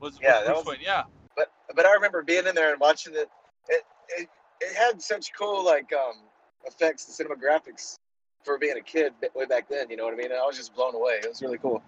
was, 0.00 0.18
Yeah, 0.20 0.42
that 0.42 0.54
was- 0.54 0.64
Wayne. 0.66 0.80
Yeah, 0.80 1.04
but 1.36 1.52
but 1.74 1.86
I 1.86 1.92
remember 1.94 2.22
being 2.22 2.46
in 2.46 2.54
there 2.54 2.72
and 2.72 2.80
watching 2.80 3.14
it. 3.14 3.28
It 3.68 3.84
it, 4.18 4.28
it 4.60 4.76
had 4.76 5.00
such 5.00 5.32
cool 5.34 5.64
like 5.64 5.92
um 5.92 6.22
effects 6.66 7.06
and 7.18 7.28
cinematographics 7.28 7.96
for 8.44 8.58
being 8.58 8.76
a 8.76 8.80
kid 8.82 9.12
way 9.34 9.46
back 9.46 9.68
then. 9.68 9.90
You 9.90 9.96
know 9.96 10.04
what 10.04 10.14
I 10.14 10.16
mean? 10.16 10.32
I 10.32 10.44
was 10.46 10.56
just 10.56 10.74
blown 10.74 10.94
away. 10.94 11.20
It 11.22 11.28
was 11.28 11.42
really 11.42 11.58
cool. 11.58 11.82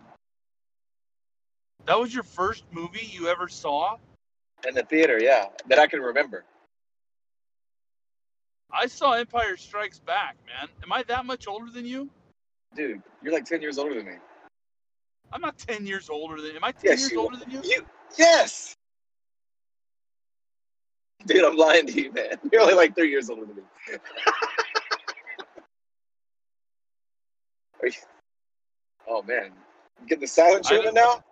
that 1.87 1.99
was 1.99 2.13
your 2.15 2.23
first 2.23 2.65
movie 2.71 3.07
you 3.11 3.29
ever 3.29 3.49
saw. 3.49 3.97
In 4.67 4.75
the 4.75 4.83
theater, 4.83 5.19
yeah, 5.21 5.47
that 5.69 5.79
I 5.79 5.87
can 5.87 6.01
remember. 6.01 6.45
I 8.73 8.87
saw 8.87 9.13
Empire 9.13 9.57
Strikes 9.57 9.99
Back. 10.01 10.37
Man, 10.47 10.69
am 10.83 10.93
I 10.93 11.03
that 11.05 11.27
much 11.27 11.47
older 11.47 11.71
than 11.71 11.85
you? 11.85 12.09
Dude, 12.75 13.03
you're 13.23 13.33
like 13.33 13.45
ten 13.45 13.61
years 13.63 13.79
older 13.79 13.95
than 13.95 14.07
me. 14.07 14.15
I'm 15.33 15.41
not 15.41 15.59
ten 15.59 15.87
years 15.87 16.09
older 16.09 16.41
than. 16.41 16.57
Am 16.57 16.65
I 16.65 16.73
ten 16.73 16.93
Yes, 16.93 17.01
years 17.01 17.13
you 17.13 17.21
older 17.21 17.37
than 17.37 17.51
you? 17.51 17.61
You 17.63 17.85
yes. 18.19 18.75
Dude, 21.27 21.45
I'm 21.45 21.57
lying 21.57 21.87
to 21.87 22.03
you, 22.03 22.13
man. 22.13 22.37
You're 22.53 22.61
only 22.63 22.75
like 22.75 22.95
three 22.95 23.11
years 23.11 23.31
older 23.31 23.47
than 23.47 23.57
me. 23.57 23.63
Are 27.85 27.89
you- 27.89 27.93
oh 29.09 29.23
man, 29.23 29.53
get 30.07 30.21
the 30.21 30.27
silent 30.27 30.65
treatment 30.65 30.95
now. 30.95 31.23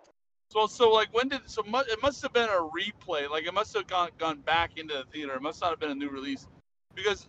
So, 0.49 0.67
so 0.67 0.91
like 0.91 1.07
when 1.13 1.29
did 1.29 1.41
so 1.47 1.63
mu- 1.63 1.79
it 1.79 2.01
must 2.03 2.21
have 2.21 2.33
been 2.33 2.49
a 2.49 2.69
replay. 2.69 3.29
Like 3.29 3.45
it 3.45 3.53
must 3.53 3.73
have 3.75 3.87
gone 3.87 4.09
gone 4.19 4.41
back 4.41 4.77
into 4.77 4.93
the 4.93 5.03
theater. 5.11 5.33
It 5.33 5.41
must 5.41 5.61
not 5.61 5.71
have 5.71 5.79
been 5.79 5.89
a 5.91 5.95
new 5.95 6.09
release 6.09 6.47
because 6.93 7.27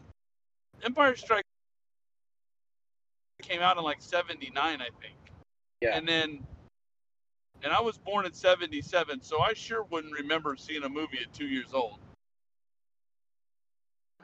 Empire 0.84 1.16
Strikes 1.16 1.48
came 3.42 3.62
out 3.62 3.78
in 3.78 3.82
like 3.84 4.02
'79, 4.02 4.52
I 4.56 4.76
think. 5.00 5.16
Yeah. 5.80 5.96
And 5.96 6.06
then, 6.06 6.46
and 7.62 7.72
I 7.72 7.80
was 7.80 7.96
born 7.96 8.26
in 8.26 8.32
'77, 8.34 9.22
so 9.22 9.40
I 9.40 9.54
sure 9.54 9.84
wouldn't 9.84 10.12
remember 10.12 10.56
seeing 10.56 10.82
a 10.84 10.88
movie 10.88 11.18
at 11.22 11.32
two 11.32 11.46
years 11.46 11.72
old. 11.72 11.98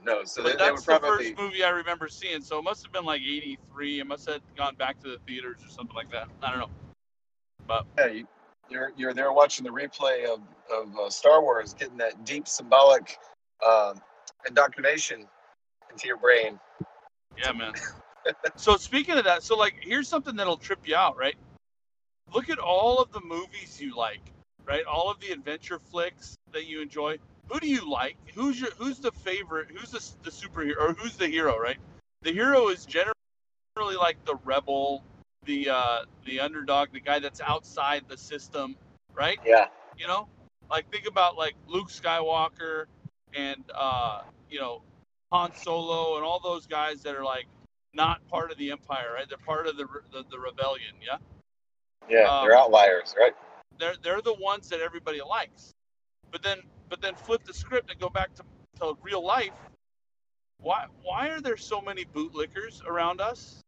No, 0.02 0.24
so 0.24 0.42
they, 0.42 0.50
they 0.50 0.56
that's 0.56 0.84
the 0.84 0.98
probably 0.98 1.34
first 1.34 1.38
movie 1.38 1.64
I 1.64 1.70
remember 1.70 2.08
seeing. 2.08 2.42
So 2.42 2.58
it 2.58 2.62
must 2.62 2.82
have 2.84 2.92
been 2.92 3.04
like 3.04 3.20
'83. 3.20 4.00
It 4.00 4.06
must 4.06 4.28
have 4.28 4.40
gone 4.56 4.74
back 4.76 5.00
to 5.02 5.08
the 5.08 5.18
theaters 5.26 5.58
or 5.64 5.70
something 5.70 5.94
like 5.94 6.10
that. 6.12 6.28
I 6.42 6.50
don't 6.50 6.60
know. 6.60 6.70
But 7.66 7.86
yeah, 7.98 8.06
you, 8.06 8.26
you're 8.70 8.92
you're 8.96 9.14
there 9.14 9.32
watching 9.32 9.64
the 9.64 9.70
replay 9.70 10.24
of 10.24 10.40
of 10.72 10.96
uh, 10.98 11.10
Star 11.10 11.42
Wars, 11.42 11.74
getting 11.74 11.98
that 11.98 12.24
deep 12.24 12.48
symbolic 12.48 13.18
um, 13.66 14.00
indoctrination 14.48 15.26
into 15.90 16.06
your 16.06 16.16
brain. 16.16 16.58
Yeah, 17.36 17.52
man. 17.52 17.72
so 18.56 18.76
speaking 18.76 19.18
of 19.18 19.24
that, 19.24 19.42
so 19.42 19.56
like 19.56 19.74
here's 19.80 20.08
something 20.08 20.36
that'll 20.36 20.56
trip 20.56 20.80
you 20.84 20.96
out, 20.96 21.18
right? 21.18 21.36
Look 22.34 22.48
at 22.48 22.58
all 22.58 22.98
of 22.98 23.12
the 23.12 23.20
movies 23.20 23.80
you 23.80 23.96
like, 23.96 24.32
right? 24.64 24.84
All 24.84 25.10
of 25.10 25.20
the 25.20 25.32
adventure 25.32 25.78
flicks 25.78 26.36
that 26.52 26.66
you 26.66 26.80
enjoy. 26.80 27.18
Who 27.50 27.58
do 27.58 27.68
you 27.68 27.90
like? 27.90 28.16
Who's 28.34 28.60
your 28.60 28.70
who's 28.78 28.98
the 28.98 29.10
favorite? 29.10 29.68
Who's 29.70 29.90
the, 29.90 30.02
the 30.22 30.30
superhero 30.30 30.76
or 30.78 30.92
who's 30.92 31.16
the 31.16 31.26
hero, 31.26 31.58
right? 31.58 31.78
The 32.22 32.32
hero 32.32 32.68
is 32.68 32.86
generally 32.86 33.16
like 33.96 34.24
the 34.24 34.36
rebel, 34.44 35.02
the 35.44 35.68
uh 35.70 36.04
the 36.24 36.40
underdog, 36.40 36.92
the 36.92 37.00
guy 37.00 37.18
that's 37.18 37.40
outside 37.40 38.04
the 38.08 38.16
system, 38.16 38.76
right? 39.14 39.38
Yeah, 39.44 39.66
You 39.98 40.06
know? 40.06 40.28
Like 40.70 40.90
think 40.92 41.06
about 41.06 41.36
like 41.36 41.54
Luke 41.66 41.88
Skywalker 41.88 42.84
and 43.34 43.64
uh, 43.74 44.22
you 44.48 44.60
know, 44.60 44.82
Han 45.32 45.52
Solo 45.56 46.16
and 46.16 46.24
all 46.24 46.38
those 46.38 46.66
guys 46.66 47.02
that 47.02 47.16
are 47.16 47.24
like 47.24 47.46
not 47.92 48.26
part 48.28 48.52
of 48.52 48.58
the 48.58 48.70
empire, 48.70 49.14
right? 49.14 49.28
They're 49.28 49.38
part 49.38 49.66
of 49.66 49.76
the 49.76 49.86
the, 50.12 50.24
the 50.30 50.38
rebellion, 50.38 50.94
yeah. 51.04 51.16
yeah, 52.08 52.28
Um, 52.28 52.46
they're 52.46 52.56
outliers, 52.56 53.14
right? 53.18 53.34
They're 53.78 53.96
they're 54.00 54.22
the 54.22 54.34
ones 54.34 54.68
that 54.68 54.80
everybody 54.80 55.20
likes. 55.20 55.72
But 56.30 56.44
then 56.44 56.60
but 56.90 57.00
then 57.00 57.14
flip 57.14 57.44
the 57.44 57.54
script 57.54 57.90
and 57.90 57.98
go 58.00 58.10
back 58.10 58.34
to, 58.34 58.42
to 58.80 58.98
real 59.02 59.24
life. 59.24 59.54
Why 60.58 60.86
why 61.02 61.30
are 61.30 61.40
there 61.40 61.56
so 61.56 61.80
many 61.80 62.04
bootlickers 62.04 62.84
around 62.84 63.20
us? 63.20 63.62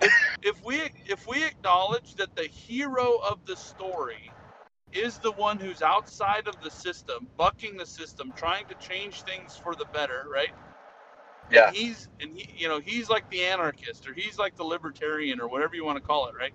If, 0.00 0.12
if 0.42 0.64
we 0.64 0.80
if 1.06 1.28
we 1.28 1.44
acknowledge 1.44 2.16
that 2.16 2.34
the 2.34 2.44
hero 2.44 3.18
of 3.18 3.46
the 3.46 3.56
story 3.56 4.32
is 4.92 5.18
the 5.18 5.32
one 5.32 5.58
who's 5.58 5.82
outside 5.82 6.48
of 6.48 6.60
the 6.62 6.70
system, 6.70 7.28
bucking 7.36 7.76
the 7.76 7.86
system, 7.86 8.32
trying 8.36 8.66
to 8.66 8.74
change 8.76 9.22
things 9.22 9.56
for 9.56 9.74
the 9.74 9.84
better, 9.92 10.26
right? 10.32 10.50
Yeah, 11.50 11.68
And 11.68 11.76
he's 11.76 12.08
and 12.20 12.36
he 12.36 12.50
you 12.56 12.68
know 12.68 12.80
he's 12.80 13.08
like 13.08 13.28
the 13.30 13.44
anarchist 13.44 14.08
or 14.08 14.14
he's 14.14 14.38
like 14.38 14.56
the 14.56 14.64
libertarian 14.64 15.40
or 15.40 15.46
whatever 15.48 15.76
you 15.76 15.84
want 15.84 15.98
to 15.98 16.04
call 16.04 16.28
it, 16.28 16.34
right? 16.34 16.52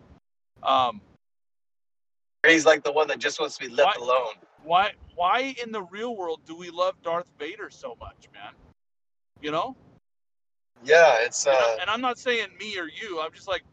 Um, 0.64 1.02
he's 2.46 2.66
like 2.66 2.84
the 2.84 2.92
one 2.92 3.08
that 3.08 3.20
just 3.20 3.40
wants 3.40 3.58
to 3.58 3.68
be 3.68 3.74
left 3.74 3.98
Why- 4.00 4.06
alone. 4.06 4.34
Why 4.64 4.92
why 5.16 5.56
in 5.64 5.72
the 5.72 5.84
real 5.84 6.16
world 6.16 6.42
do 6.46 6.56
we 6.56 6.70
love 6.70 6.96
Darth 7.04 7.28
Vader 7.40 7.70
so 7.70 7.96
much, 8.00 8.28
man? 8.34 8.54
You 9.42 9.52
know? 9.52 9.76
Yeah, 10.84 11.18
it's 11.22 11.46
And, 11.46 11.56
uh, 11.56 11.60
I, 11.60 11.78
and 11.82 11.90
I'm 11.90 12.02
not 12.02 12.18
saying 12.18 12.48
me 12.60 12.78
or 12.78 12.88
you. 12.88 13.22
I'm 13.22 13.32
just 13.34 13.48
like, 13.48 13.64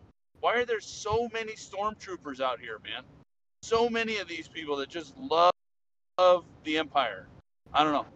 why 0.41 0.57
are 0.57 0.65
there 0.65 0.81
so 0.81 1.29
many 1.33 1.53
stormtroopers 1.53 2.41
out 2.41 2.61
here, 2.61 2.79
man? 2.85 3.03
So 3.63 3.89
many 3.89 4.19
of 4.19 4.29
these 4.29 4.47
people 4.47 4.77
that 4.77 4.89
just 4.89 5.17
love, 5.17 5.53
love 6.19 6.45
the 6.65 6.79
Empire. 6.79 7.27
I 7.73 7.83
don't 7.83 7.93
know. 7.93 8.07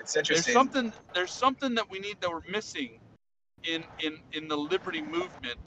it's 0.00 0.16
interesting. 0.16 0.54
There's 0.54 0.54
something. 0.54 0.92
There's 1.14 1.32
something 1.32 1.74
that 1.74 1.90
we 1.90 1.98
need 1.98 2.20
that 2.20 2.30
we're 2.30 2.42
missing 2.48 2.98
in 3.62 3.84
in 4.00 4.18
in 4.32 4.48
the 4.48 4.56
liberty 4.56 5.00
movement 5.00 5.58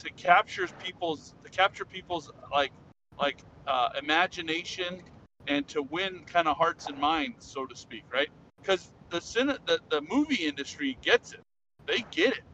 to 0.00 0.10
capture 0.10 0.68
people's 0.82 1.34
to 1.44 1.50
capture 1.50 1.84
people's 1.84 2.30
like 2.52 2.72
like 3.20 3.38
uh, 3.68 3.90
imagination 4.02 5.02
and 5.48 5.68
to 5.68 5.82
win 5.82 6.22
kind 6.26 6.48
of 6.48 6.56
hearts 6.58 6.88
and 6.88 6.98
minds, 6.98 7.46
so 7.46 7.66
to 7.66 7.76
speak, 7.76 8.04
right? 8.12 8.30
Because 8.62 8.90
the 9.10 9.20
cine, 9.20 9.58
the 9.66 9.80
the 9.90 10.02
movie 10.02 10.46
industry 10.46 10.98
gets 11.02 11.34
it. 11.34 11.40
They 11.86 12.04
get 12.10 12.34
it, 12.34 12.44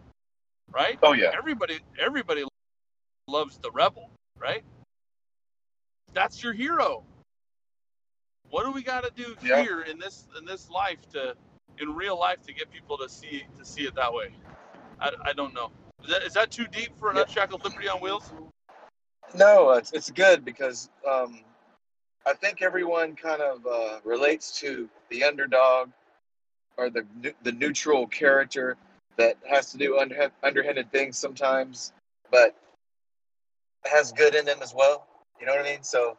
right? 0.73 0.99
Oh 1.03 1.15
yeah, 1.15 1.33
Everybody 1.37 1.81
everybody 2.01 2.45
loves 3.29 3.59
the 3.59 3.71
rebel, 3.73 4.11
right? 4.41 4.65
That's 6.15 6.43
your 6.43 6.55
hero. 6.55 7.05
What 8.51 8.65
do 8.65 8.73
we 8.73 8.83
got 8.83 9.05
to 9.05 9.11
do 9.23 9.37
Yeah. 9.43 9.63
here 9.63 9.83
in 9.83 9.99
this 9.99 10.27
in 10.39 10.45
this 10.47 10.71
life 10.71 10.99
to 11.13 11.37
in 11.79 11.95
real 11.95 12.19
life 12.19 12.43
to 12.47 12.55
get 12.55 12.71
people 12.73 12.99
to 12.99 13.09
see 13.09 13.45
to 13.59 13.65
see 13.65 13.83
it 13.83 13.95
that 13.97 14.13
way? 14.13 14.29
I, 15.01 15.13
I 15.27 15.33
don't 15.35 15.55
know. 15.55 15.71
Is 16.05 16.11
that, 16.11 16.23
is 16.23 16.35
that 16.35 16.51
too 16.51 16.67
deep 16.69 16.99
for 16.99 17.11
an 17.11 17.17
Yeah. 17.17 17.23
unshackled 17.23 17.65
liberty 17.65 17.89
on 17.89 18.01
wheels? 18.01 18.33
No, 19.35 19.71
it's 19.73 19.93
it's 19.93 20.11
good 20.11 20.45
because 20.45 20.91
um, 21.09 21.41
I 22.27 22.33
think 22.35 22.63
everyone 22.63 23.15
kind 23.17 23.41
of 23.43 23.67
uh, 23.67 23.99
relates 24.05 24.59
to 24.61 24.89
the 25.11 25.25
underdog 25.25 25.91
or 26.77 26.91
the 26.91 27.05
the 27.43 27.53
neutral 27.53 28.07
character 28.07 28.77
that 29.17 29.37
has 29.49 29.71
to 29.73 29.79
do 29.79 29.99
under, 29.99 30.31
underhanded 30.43 30.91
things 30.93 31.17
sometimes, 31.19 31.93
but 32.31 32.55
has 33.87 34.13
good 34.13 34.35
in 34.35 34.45
them 34.45 34.59
as 34.63 34.75
well. 34.75 35.07
You 35.41 35.47
know 35.47 35.53
what 35.57 35.65
I 35.65 35.71
mean? 35.71 35.83
So, 35.83 36.19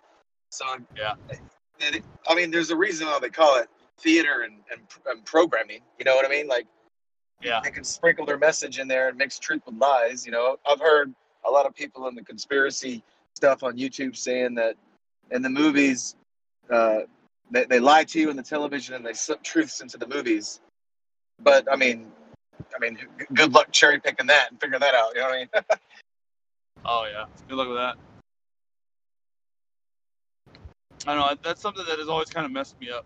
so 0.51 0.65
Yeah. 0.97 1.13
it- 1.29 2.03
I 2.27 2.33
mean, 2.33 2.49
there's 2.49 2.71
a 2.71 2.75
reason 2.75 3.05
why 3.07 3.19
they 3.19 3.29
call 3.29 3.57
it 3.57 3.69
theater 3.99 4.41
and, 4.41 4.55
and, 4.71 4.81
and 5.05 5.23
programming. 5.25 5.81
You 5.99 6.05
know 6.05 6.15
what 6.15 6.25
I 6.25 6.29
mean? 6.29 6.47
Like 6.47 6.65
Yeah. 7.41 7.59
they 7.63 7.69
can 7.69 7.83
sprinkle 7.83 8.25
their 8.25 8.37
message 8.39 8.79
in 8.79 8.87
there 8.87 9.09
and 9.09 9.17
mix 9.17 9.37
truth 9.37 9.61
with 9.65 9.75
lies. 9.75 10.25
You 10.25 10.31
know, 10.31 10.57
I've 10.65 10.79
heard 10.79 11.13
a 11.48 11.51
lot 11.51 11.66
of 11.66 11.74
people 11.74 12.08
in 12.08 12.16
the 12.16 12.24
conspiracy 12.24 13.04
stuff 13.36 13.63
on 13.63 13.77
YouTube 13.77 14.16
saying 14.16 14.56
that 14.56 14.75
in 15.32 15.42
the 15.42 15.50
movies, 15.50 16.16
uh, 16.70 17.00
they, 17.51 17.66
they 17.66 17.80
lie 17.80 18.04
to 18.04 18.20
you 18.20 18.30
in 18.30 18.36
the 18.36 18.44
television 18.44 18.96
and 18.96 19.06
they 19.06 19.13
slip 19.13 19.42
truths 19.44 19.82
into 19.82 19.98
the 19.98 20.08
movies. 20.08 20.60
But 21.42 21.72
I 21.72 21.75
mean, 21.75 22.12
I 22.75 22.80
mean, 22.80 22.98
good 23.34 23.54
luck 23.54 23.72
cherry 23.72 24.00
picking 24.00 24.27
that 24.27 24.51
and 24.51 24.60
figuring 24.60 24.82
that 24.82 24.96
out. 24.96 25.12
You 25.16 25.22
know 25.22 25.27
what 25.27 25.36
I 25.36 25.39
mean? 25.39 25.50
Oh 26.86 27.06
yeah. 27.12 27.25
Good 27.50 27.56
luck 27.56 27.68
with 27.68 27.77
that. 27.77 27.98
I 31.06 31.16
don't 31.16 31.27
know. 31.27 31.38
That's 31.44 31.60
something 31.60 31.84
that 31.86 32.00
has 32.00 32.08
always 32.08 32.30
kind 32.30 32.46
of 32.46 32.51
messed 32.51 32.80
me 32.80 32.89
up. 32.89 33.06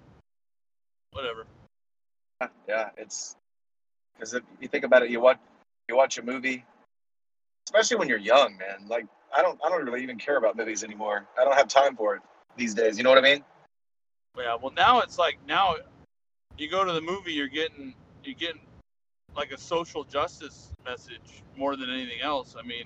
Whatever. 1.14 1.46
yeah, 2.68 2.90
it's 2.98 3.36
because 4.14 4.34
if 4.34 4.44
you 4.60 4.68
think 4.68 4.84
about 4.84 5.04
it, 5.04 5.10
you 5.10 5.20
watch 5.20 5.40
you 5.88 5.96
watch 5.96 6.18
a 6.18 6.22
movie, 6.22 6.64
especially 7.66 7.98
when 7.98 8.10
you're 8.10 8.18
young, 8.18 8.58
man. 8.58 8.88
Like 8.88 9.06
I 9.36 9.42
don't 9.42 9.60
I 9.66 9.70
don't 9.70 9.86
really 9.86 10.04
even 10.04 10.18
care 10.18 10.38
about 10.38 10.56
movies 10.56 10.84
anymore. 10.84 11.26
I 11.40 11.44
don't 11.44 11.56
have 11.56 11.68
time 11.68 11.96
for 11.96 12.16
it 12.16 12.22
these 12.58 12.74
days. 12.74 12.98
You 12.98 13.04
know 13.04 13.10
what 13.10 13.20
I 13.20 13.22
mean? 13.22 13.44
Yeah, 14.38 14.56
well 14.62 14.74
now 14.76 15.00
it's 15.00 15.18
like 15.18 15.38
now 15.48 15.76
you 16.58 16.70
go 16.70 16.86
to 16.86 16.94
the 16.94 17.02
movie, 17.02 17.34
you're 17.34 17.48
getting 17.48 17.94
you're 18.24 18.36
getting 18.36 18.62
like 19.36 19.52
a 19.52 19.58
social 19.58 20.04
justice 20.04 20.72
message 20.86 21.44
more 21.58 21.76
than 21.76 21.90
anything 21.90 22.22
else. 22.22 22.56
I 22.58 22.66
mean, 22.66 22.86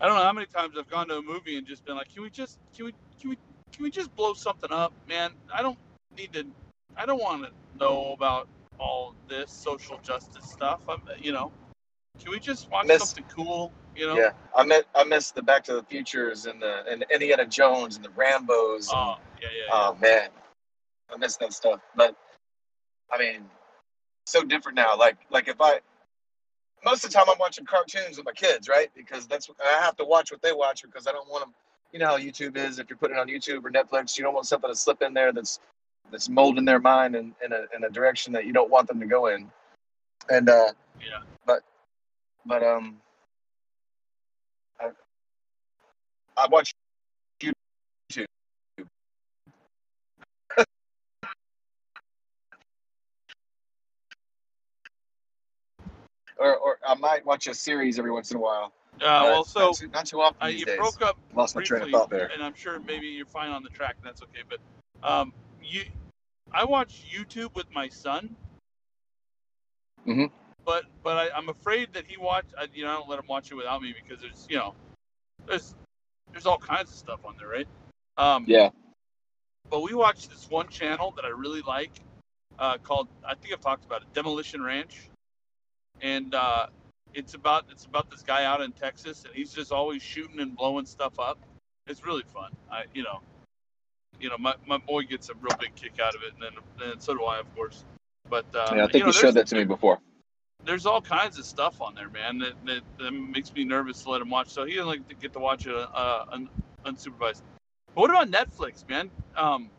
I 0.00 0.06
don't 0.06 0.16
know 0.16 0.24
how 0.24 0.32
many 0.32 0.46
times 0.46 0.74
I've 0.78 0.90
gone 0.90 1.08
to 1.08 1.16
a 1.16 1.22
movie 1.22 1.56
and 1.56 1.66
just 1.66 1.84
been 1.84 1.96
like, 1.96 2.12
can 2.12 2.22
we 2.22 2.30
just 2.30 2.58
can 2.76 2.86
we 2.86 2.92
can 3.20 3.30
we 3.30 3.36
can 3.72 3.82
we 3.84 3.90
just 3.90 4.14
blow 4.14 4.34
something 4.34 4.70
up, 4.72 4.92
man? 5.08 5.32
I 5.52 5.62
don't 5.62 5.78
need 6.16 6.32
to. 6.34 6.44
I 6.96 7.06
don't 7.06 7.20
want 7.20 7.44
to 7.44 7.50
know 7.78 8.12
about 8.12 8.48
all 8.78 9.14
this 9.28 9.50
social 9.50 9.98
justice 10.02 10.50
stuff. 10.50 10.80
I'm, 10.88 11.02
you 11.20 11.32
know, 11.32 11.52
can 12.20 12.30
we 12.30 12.38
just 12.38 12.70
watch 12.70 12.86
Miss- 12.86 13.10
something 13.10 13.24
cool? 13.34 13.72
You 13.96 14.06
know? 14.06 14.16
Yeah, 14.16 14.30
I 14.56 14.64
miss 14.64 14.84
I 14.94 15.04
miss 15.04 15.30
the 15.32 15.42
Back 15.42 15.64
to 15.64 15.74
the 15.74 15.82
Futures 15.82 16.46
and 16.46 16.60
the 16.62 16.84
and 16.90 17.04
Indiana 17.12 17.46
Jones 17.46 17.96
and 17.96 18.04
the 18.04 18.10
Rambo's. 18.10 18.88
Oh 18.92 19.16
yeah, 19.40 19.48
yeah. 19.48 19.48
yeah. 19.66 19.72
Oh 19.72 19.96
man, 20.00 20.28
I 21.12 21.16
miss 21.16 21.36
that 21.38 21.52
stuff. 21.52 21.80
But 21.94 22.16
I 23.12 23.18
mean, 23.18 23.44
so 24.26 24.42
different 24.42 24.76
now. 24.76 24.96
Like 24.96 25.18
like 25.30 25.48
if 25.48 25.60
I 25.60 25.80
most 26.84 27.04
of 27.04 27.10
the 27.10 27.18
time 27.18 27.26
I'm 27.28 27.38
watching 27.38 27.66
cartoons 27.66 28.16
with 28.16 28.26
my 28.26 28.32
kids, 28.32 28.68
right? 28.68 28.90
Because 28.96 29.26
that's 29.26 29.48
what 29.48 29.58
I 29.64 29.80
have 29.82 29.96
to 29.96 30.04
watch 30.04 30.32
what 30.32 30.42
they 30.42 30.52
watch 30.52 30.82
because 30.82 31.06
I 31.06 31.12
don't 31.12 31.28
want 31.28 31.44
them. 31.44 31.54
You 31.92 31.98
know 31.98 32.06
how 32.06 32.18
YouTube 32.18 32.56
is. 32.56 32.78
If 32.78 32.88
you're 32.88 32.96
putting 32.96 33.16
it 33.16 33.20
on 33.20 33.28
YouTube 33.28 33.64
or 33.64 33.70
Netflix, 33.70 34.16
you 34.16 34.24
don't 34.24 34.34
want 34.34 34.46
something 34.46 34.70
to 34.70 34.76
slip 34.76 35.02
in 35.02 35.12
there 35.12 35.32
that's 35.32 35.60
that's 36.10 36.28
molding 36.28 36.64
their 36.64 36.80
mind 36.80 37.14
in, 37.14 37.34
in 37.44 37.52
a 37.52 37.64
in 37.76 37.84
a 37.84 37.90
direction 37.90 38.32
that 38.32 38.46
you 38.46 38.52
don't 38.52 38.70
want 38.70 38.88
them 38.88 39.00
to 39.00 39.06
go 39.06 39.26
in. 39.26 39.50
And 40.30 40.48
uh, 40.48 40.72
Yeah. 41.00 41.18
But 42.46 42.62
um, 42.62 42.96
I 44.80 44.90
I 46.36 46.46
watch 46.48 46.72
YouTube. 47.40 48.24
or, 56.38 56.56
or 56.56 56.78
I 56.86 56.94
might 56.94 57.24
watch 57.24 57.46
a 57.46 57.54
series 57.54 57.98
every 57.98 58.10
once 58.10 58.30
in 58.30 58.36
a 58.36 58.40
while. 58.40 58.72
Uh, 58.96 58.98
well, 59.00 59.44
so 59.44 59.60
not 59.66 59.74
too, 59.76 59.88
not 59.88 60.06
too 60.06 60.20
often 60.20 60.42
uh, 60.42 60.46
you 60.48 60.66
days. 60.66 60.76
broke 60.78 61.00
up 61.02 61.18
Lost 61.34 61.56
my 61.56 61.62
train 61.62 61.82
of 61.82 61.90
thought 61.90 62.10
there. 62.10 62.30
and 62.32 62.42
I'm 62.42 62.54
sure 62.54 62.78
maybe 62.80 63.06
you're 63.06 63.26
fine 63.26 63.50
on 63.50 63.62
the 63.62 63.70
track, 63.70 63.96
and 63.98 64.06
that's 64.06 64.22
okay. 64.22 64.42
But 64.48 64.58
um, 65.08 65.32
you, 65.62 65.84
I 66.52 66.64
watch 66.64 67.04
YouTube 67.14 67.54
with 67.54 67.70
my 67.72 67.88
son. 67.88 68.36
Mhm. 70.06 70.30
But 70.64 70.84
but 71.02 71.16
I, 71.16 71.36
I'm 71.36 71.48
afraid 71.48 71.92
that 71.94 72.04
he 72.06 72.16
watch. 72.16 72.46
I, 72.58 72.66
you 72.74 72.84
know, 72.84 72.90
I 72.90 72.94
don't 72.94 73.08
let 73.08 73.18
him 73.18 73.26
watch 73.28 73.50
it 73.50 73.54
without 73.54 73.82
me 73.82 73.94
because 74.02 74.22
there's 74.22 74.46
you 74.48 74.56
know, 74.56 74.74
there's 75.46 75.74
there's 76.32 76.46
all 76.46 76.58
kinds 76.58 76.90
of 76.90 76.96
stuff 76.96 77.20
on 77.24 77.34
there, 77.38 77.48
right? 77.48 77.68
Um, 78.16 78.44
Yeah. 78.46 78.70
But 79.70 79.82
we 79.82 79.94
watched 79.94 80.30
this 80.30 80.50
one 80.50 80.68
channel 80.68 81.12
that 81.16 81.24
I 81.24 81.28
really 81.28 81.62
like, 81.62 81.92
uh, 82.58 82.78
called 82.78 83.08
I 83.26 83.34
think 83.34 83.54
I've 83.54 83.60
talked 83.60 83.84
about 83.84 84.02
it, 84.02 84.12
Demolition 84.12 84.62
Ranch, 84.62 85.08
and 86.00 86.34
uh, 86.34 86.66
it's 87.14 87.34
about 87.34 87.66
it's 87.70 87.84
about 87.84 88.10
this 88.10 88.22
guy 88.22 88.44
out 88.44 88.60
in 88.60 88.72
Texas, 88.72 89.24
and 89.24 89.34
he's 89.34 89.52
just 89.52 89.72
always 89.72 90.02
shooting 90.02 90.40
and 90.40 90.56
blowing 90.56 90.86
stuff 90.86 91.18
up. 91.18 91.38
It's 91.86 92.04
really 92.04 92.24
fun. 92.34 92.52
I 92.70 92.84
you 92.94 93.02
know, 93.02 93.20
you 94.20 94.28
know 94.28 94.36
my, 94.38 94.54
my 94.66 94.78
boy 94.78 95.02
gets 95.02 95.30
a 95.30 95.34
real 95.34 95.56
big 95.58 95.74
kick 95.74 95.98
out 96.00 96.14
of 96.14 96.22
it, 96.22 96.34
and 96.34 96.42
then 96.42 96.90
and 96.90 97.02
so 97.02 97.14
do 97.14 97.24
I, 97.24 97.38
of 97.38 97.54
course. 97.54 97.84
But 98.28 98.46
uh, 98.54 98.74
yeah, 98.74 98.84
I 98.84 98.88
think 98.88 99.04
know, 99.04 99.06
you 99.06 99.12
showed 99.12 99.34
that 99.34 99.46
to 99.48 99.54
me 99.54 99.64
before. 99.64 100.00
There's 100.64 100.86
all 100.86 101.00
kinds 101.00 101.38
of 101.38 101.44
stuff 101.44 101.80
on 101.80 101.94
there, 101.94 102.08
man, 102.08 102.38
that, 102.38 102.52
that, 102.64 102.80
that 102.98 103.10
makes 103.10 103.52
me 103.52 103.64
nervous 103.64 104.02
to 104.02 104.10
let 104.10 104.22
him 104.22 104.30
watch. 104.30 104.48
So 104.48 104.64
he 104.64 104.74
doesn't 104.74 104.88
like 104.88 105.08
to 105.08 105.14
get 105.14 105.32
to 105.32 105.38
watch 105.38 105.66
it 105.66 105.74
uh, 105.74 106.24
un, 106.30 106.48
unsupervised. 106.84 107.42
But 107.94 108.00
what 108.00 108.10
about 108.10 108.30
Netflix, 108.30 108.88
man? 108.88 109.10
Um, 109.36 109.70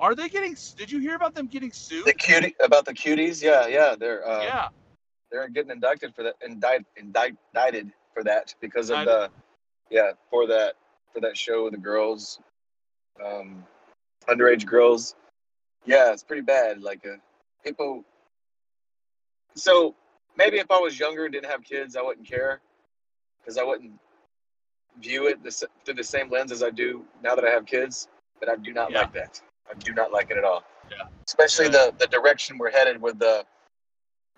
are 0.00 0.14
they 0.14 0.28
getting? 0.28 0.56
Did 0.76 0.90
you 0.90 0.98
hear 0.98 1.14
about 1.14 1.34
them 1.34 1.46
getting 1.46 1.72
sued? 1.72 2.04
The 2.04 2.12
cutie 2.12 2.54
about 2.62 2.84
the 2.84 2.92
cuties, 2.92 3.42
yeah, 3.42 3.66
yeah, 3.66 3.94
they're 3.98 4.26
uh, 4.26 4.42
yeah, 4.42 4.68
they're 5.30 5.48
getting 5.48 5.70
indicted 5.70 6.14
for 6.14 6.24
that, 6.24 6.34
indict, 6.44 6.84
indict, 6.96 7.36
indicted 7.54 7.92
for 8.12 8.24
that 8.24 8.54
because 8.60 8.90
of 8.90 9.04
the, 9.04 9.30
yeah, 9.90 10.12
for 10.28 10.46
that 10.48 10.74
for 11.14 11.20
that 11.20 11.36
show 11.36 11.64
with 11.64 11.74
the 11.74 11.78
girls, 11.78 12.40
um, 13.24 13.64
underage 14.28 14.66
girls. 14.66 15.14
Yeah, 15.86 16.12
it's 16.12 16.24
pretty 16.24 16.42
bad. 16.42 16.82
Like 16.82 17.06
uh, 17.06 17.16
people. 17.64 18.04
So 19.54 19.94
maybe 20.36 20.58
if 20.58 20.70
I 20.70 20.78
was 20.78 20.98
younger 20.98 21.24
and 21.24 21.32
didn't 21.32 21.50
have 21.50 21.62
kids, 21.62 21.96
I 21.96 22.02
wouldn't 22.02 22.26
care, 22.28 22.60
because 23.40 23.58
I 23.58 23.62
wouldn't 23.64 23.92
view 25.00 25.26
it 25.26 25.42
the, 25.42 25.50
through 25.84 25.94
the 25.94 26.04
same 26.04 26.30
lens 26.30 26.52
as 26.52 26.62
I 26.62 26.70
do 26.70 27.04
now 27.22 27.34
that 27.34 27.44
I 27.44 27.50
have 27.50 27.66
kids. 27.66 28.08
But 28.40 28.48
I 28.48 28.56
do 28.56 28.72
not 28.72 28.90
Yeah. 28.90 29.00
like 29.02 29.12
that. 29.14 29.40
I 29.70 29.74
do 29.74 29.92
not 29.94 30.10
like 30.12 30.30
it 30.30 30.36
at 30.36 30.44
all. 30.44 30.64
Yeah. 30.90 31.06
Especially 31.26 31.66
Yeah. 31.66 31.90
the 31.90 31.94
the 31.98 32.06
direction 32.08 32.58
we're 32.58 32.70
headed 32.72 33.00
with 33.00 33.18
the 33.18 33.46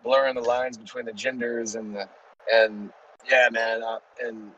blurring 0.03 0.35
the 0.35 0.43
lines 0.43 0.77
between 0.77 1.07
the 1.07 1.13
genders 1.13 1.75
and 1.75 1.97
the 1.97 2.09
and 2.53 2.93
yeah, 3.29 3.49
man, 3.51 3.83
uh, 3.83 3.99
and 4.23 4.53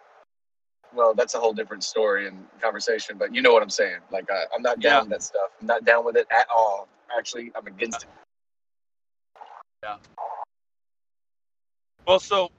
well, 0.93 1.15
that's 1.15 1.35
a 1.35 1.39
whole 1.39 1.53
different 1.53 1.85
story 1.85 2.27
and 2.27 2.47
conversation. 2.61 3.17
But 3.19 3.33
you 3.35 3.41
know 3.43 3.53
what 3.53 3.63
I'm 3.63 3.71
saying? 3.71 4.01
Like 4.11 4.29
I, 4.31 4.45
I'm 4.55 4.63
not 4.63 4.81
down 4.81 4.93
Yeah. 4.93 5.01
with 5.03 5.11
that 5.11 5.23
stuff. 5.23 5.51
I'm 5.61 5.67
not 5.67 5.85
down 5.85 6.05
with 6.05 6.17
it 6.17 6.27
at 6.31 6.49
all. 6.51 6.89
Actually, 7.17 7.53
I'm 7.55 7.67
against 7.67 8.03
it. 8.03 8.09
Well, 12.07 12.21
so 12.21 12.51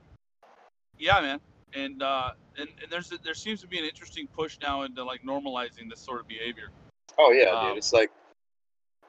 yeah, 0.98 1.22
man, 1.22 1.40
and 1.74 2.02
uh, 2.04 2.32
and, 2.58 2.70
and 2.82 2.92
there's 2.92 3.12
there 3.24 3.34
seems 3.34 3.62
to 3.62 3.68
be 3.68 3.80
an 3.80 3.86
interesting 3.86 4.28
push 4.28 4.58
now 4.62 4.84
into 4.84 5.04
like 5.04 5.22
normalizing 5.24 5.90
this 5.90 6.00
sort 6.00 6.20
of 6.20 6.28
behavior. 6.28 6.70
Oh 7.18 7.32
yeah, 7.32 7.52
Um, 7.52 7.70
dude. 7.70 7.78
It's 7.78 7.94
like 7.94 8.12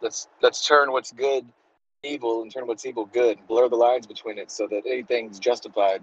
let's 0.00 0.28
let's 0.42 0.66
turn 0.66 0.92
what's 0.92 1.12
good 1.12 1.44
evil 2.04 2.42
and 2.42 2.52
turn 2.52 2.66
what's 2.66 2.86
evil 2.86 3.06
good. 3.06 3.38
And 3.38 3.46
blur 3.46 3.68
the 3.68 3.76
lines 3.76 4.06
between 4.06 4.38
it 4.38 4.50
so 4.50 4.66
that 4.68 4.82
anything's 4.86 5.38
justified. 5.38 6.02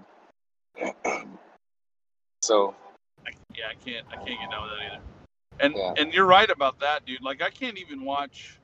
so 2.41 2.75
I, 3.25 3.31
yeah, 3.55 3.65
I 3.69 3.75
can't 3.85 4.05
I 4.11 4.15
can't 4.15 4.39
get 4.39 4.51
down 4.51 4.63
with 4.63 4.71
that 4.71 4.85
either. 4.91 5.01
And 5.61 5.75
Yeah. 5.75 5.93
and 5.97 6.13
you're 6.13 6.25
right 6.25 6.49
about 6.49 6.79
that, 6.81 7.05
dude. 7.05 7.21
Like 7.21 7.41
I 7.41 7.49
can't 7.49 7.77
even 7.77 8.03
watch. 8.03 8.59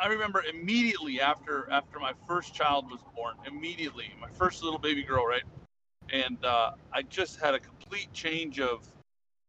I 0.00 0.08
remember 0.08 0.42
immediately 0.42 1.20
after 1.20 1.68
after 1.70 1.98
my 1.98 2.12
first 2.26 2.54
child 2.54 2.90
was 2.90 3.00
born, 3.16 3.36
immediately 3.46 4.12
my 4.20 4.30
first 4.30 4.62
little 4.62 4.78
baby 4.78 5.02
girl, 5.02 5.26
right? 5.26 5.42
And 6.12 6.44
uh, 6.44 6.72
I 6.92 7.02
just 7.02 7.40
had 7.40 7.54
a 7.54 7.60
complete 7.60 8.12
change 8.12 8.60
of 8.60 8.86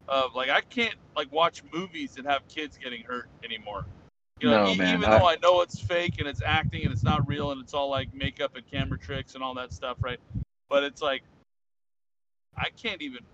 of 0.07 0.35
like 0.35 0.49
I 0.49 0.61
can't 0.61 0.95
like 1.15 1.31
watch 1.31 1.63
movies 1.73 2.17
and 2.17 2.25
have 2.27 2.47
kids 2.47 2.77
getting 2.77 3.03
hurt 3.03 3.29
anymore. 3.43 3.85
You 4.39 4.49
know, 4.49 4.57
No, 4.57 4.65
e- 4.65 4.75
man, 4.75 4.95
even 4.95 5.09
I- 5.09 5.19
though 5.19 5.27
I 5.27 5.35
know 5.41 5.61
it's 5.61 5.79
fake 5.79 6.19
and 6.19 6.27
it's 6.27 6.41
acting 6.45 6.83
and 6.83 6.93
it's 6.93 7.03
not 7.03 7.27
real 7.27 7.51
and 7.51 7.61
it's 7.61 7.73
all 7.73 7.89
like 7.89 8.13
makeup 8.13 8.55
and 8.55 8.65
camera 8.69 8.97
tricks 8.99 9.35
and 9.35 9.43
all 9.43 9.55
that 9.55 9.73
stuff, 9.73 9.97
right? 10.01 10.19
But 10.69 10.83
it's 10.83 11.01
like 11.01 11.23
I 12.55 12.69
can't 12.69 13.01
even 13.01 13.25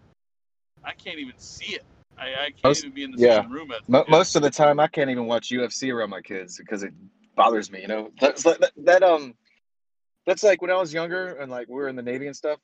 I 0.84 0.94
can't 0.94 1.20
even 1.20 1.38
see 1.38 1.76
it. 1.76 1.84
I, 2.18 2.26
I 2.26 2.44
can't 2.46 2.64
Most- 2.64 2.84
even 2.84 2.96
be 2.96 3.04
in 3.04 3.12
the 3.12 3.18
yeah. 3.18 3.42
same 3.42 3.52
room 3.52 3.72
as 3.72 3.82
Mo- 3.88 4.02
it. 4.02 4.10
most 4.10 4.36
of 4.36 4.42
the 4.42 4.50
time, 4.50 4.80
I 4.80 4.88
can't 4.88 5.10
even 5.10 5.26
watch 5.26 5.50
UFC 5.50 5.94
around 5.94 6.10
my 6.10 6.22
kids 6.22 6.58
because 6.58 6.84
it 6.84 6.94
bothers 7.36 7.72
me. 7.72 7.82
You 7.82 7.88
know, 7.88 8.12
that's 8.20 8.46
like 8.46 8.60
that, 8.60 8.72
that 8.86 9.04
um, 9.04 9.34
that's 10.26 10.44
like 10.44 10.62
when 10.62 10.72
I 10.72 10.76
was 10.76 10.94
younger 10.94 11.34
and 11.36 11.52
like 11.52 11.68
we 11.68 11.76
were 11.76 11.88
in 11.88 11.96
the 11.96 12.02
Navy 12.04 12.28
and 12.28 12.36
stuff. 12.36 12.60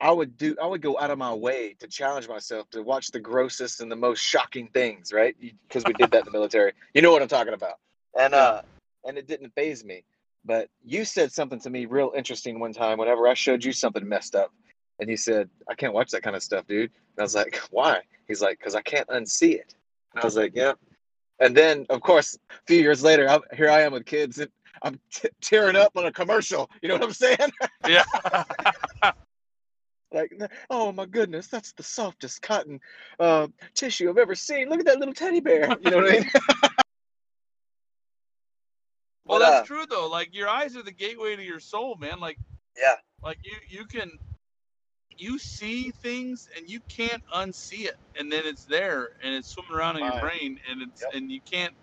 I 0.00 0.10
would 0.10 0.36
do, 0.36 0.56
I 0.60 0.66
would 0.66 0.82
go 0.82 0.98
out 0.98 1.10
of 1.10 1.18
my 1.18 1.32
way 1.32 1.76
to 1.78 1.86
challenge 1.86 2.28
myself 2.28 2.68
to 2.70 2.82
watch 2.82 3.08
the 3.12 3.20
grossest 3.20 3.80
and 3.80 3.90
the 3.90 3.96
most 3.96 4.18
shocking 4.20 4.68
things, 4.68 5.12
right? 5.12 5.36
Because 5.40 5.84
we 5.86 5.92
did 5.94 6.10
that 6.10 6.18
in 6.20 6.24
the 6.24 6.32
military. 6.32 6.72
You 6.94 7.00
know 7.00 7.12
what 7.12 7.22
I'm 7.22 7.28
talking 7.28 7.54
about. 7.54 7.74
And 8.18 8.34
uh, 8.34 8.62
and 9.04 9.16
it 9.16 9.26
didn't 9.28 9.54
phase 9.54 9.84
me. 9.84 10.04
But 10.44 10.68
you 10.84 11.04
said 11.04 11.32
something 11.32 11.60
to 11.60 11.70
me 11.70 11.86
real 11.86 12.12
interesting 12.14 12.58
one 12.60 12.72
time 12.72 12.98
whenever 12.98 13.26
I 13.28 13.34
showed 13.34 13.64
you 13.64 13.72
something 13.72 14.06
messed 14.06 14.34
up. 14.34 14.52
And 15.04 15.10
you 15.10 15.18
said, 15.18 15.50
I 15.68 15.74
can't 15.74 15.92
watch 15.92 16.10
that 16.12 16.22
kind 16.22 16.34
of 16.34 16.42
stuff, 16.42 16.66
dude. 16.66 16.90
And 16.90 17.18
I 17.18 17.22
was 17.24 17.34
like, 17.34 17.60
why? 17.70 18.00
He's 18.26 18.40
like, 18.40 18.58
because 18.58 18.74
I 18.74 18.80
can't 18.80 19.06
unsee 19.08 19.52
it. 19.56 19.74
And 20.14 20.22
I 20.22 20.24
was 20.24 20.34
like, 20.34 20.52
yeah. 20.54 20.72
And 21.40 21.54
then, 21.54 21.84
of 21.90 22.00
course, 22.00 22.38
a 22.48 22.54
few 22.66 22.80
years 22.80 23.02
later, 23.02 23.28
I'm, 23.28 23.42
here 23.54 23.68
I 23.68 23.82
am 23.82 23.92
with 23.92 24.06
kids 24.06 24.38
and 24.38 24.50
I'm 24.82 24.98
t- 25.12 25.28
tearing 25.42 25.76
up 25.76 25.92
on 25.94 26.06
a 26.06 26.10
commercial. 26.10 26.70
You 26.80 26.88
know 26.88 26.94
what 26.94 27.02
I'm 27.04 27.12
saying? 27.12 27.36
yeah. 27.86 28.04
like, 30.10 30.32
oh 30.70 30.90
my 30.90 31.04
goodness, 31.04 31.48
that's 31.48 31.72
the 31.72 31.82
softest 31.82 32.40
cotton 32.40 32.80
uh, 33.20 33.48
tissue 33.74 34.08
I've 34.08 34.16
ever 34.16 34.34
seen. 34.34 34.70
Look 34.70 34.80
at 34.80 34.86
that 34.86 35.00
little 35.00 35.12
teddy 35.12 35.40
bear. 35.40 35.68
You 35.82 35.90
know 35.90 35.98
what 35.98 36.08
I 36.08 36.12
mean? 36.12 36.30
well, 39.26 39.38
But, 39.38 39.38
that's 39.40 39.64
uh, 39.70 39.74
true 39.74 39.84
though. 39.86 40.08
Like 40.08 40.34
your 40.34 40.48
eyes 40.48 40.74
are 40.78 40.82
the 40.82 40.92
gateway 40.92 41.36
to 41.36 41.42
your 41.42 41.60
soul, 41.60 41.94
man. 41.96 42.20
Like 42.20 42.38
Yeah. 42.74 42.94
like 43.22 43.36
you 43.44 43.56
you 43.68 43.84
can 43.84 44.18
you 45.18 45.38
see 45.38 45.90
things 45.90 46.48
and 46.56 46.68
you 46.68 46.80
can't 46.88 47.22
unsee 47.34 47.86
it, 47.86 47.96
and 48.18 48.30
then 48.30 48.42
it's 48.44 48.64
there 48.64 49.10
and 49.22 49.34
it's 49.34 49.48
swimming 49.48 49.72
around 49.72 49.96
in 49.96 50.04
your 50.04 50.20
brain, 50.20 50.60
and 50.70 50.82
it's 50.82 51.02
Yep. 51.02 51.14
and 51.14 51.30
you 51.30 51.40
can't 51.40 51.74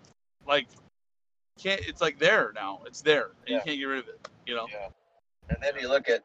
like 0.46 0.66
can't. 1.58 1.80
It's 1.86 2.00
like 2.00 2.18
there 2.18 2.52
now. 2.54 2.80
It's 2.86 3.00
there, 3.02 3.30
and 3.46 3.56
you 3.56 3.60
can't 3.64 3.78
get 3.78 3.84
rid 3.84 3.98
of 4.00 4.08
it. 4.08 4.28
You 4.46 4.56
know. 4.56 4.66
Yeah. 4.70 4.88
And 5.48 5.58
then 5.62 5.74
you 5.80 5.88
look 5.88 6.08
at. 6.08 6.24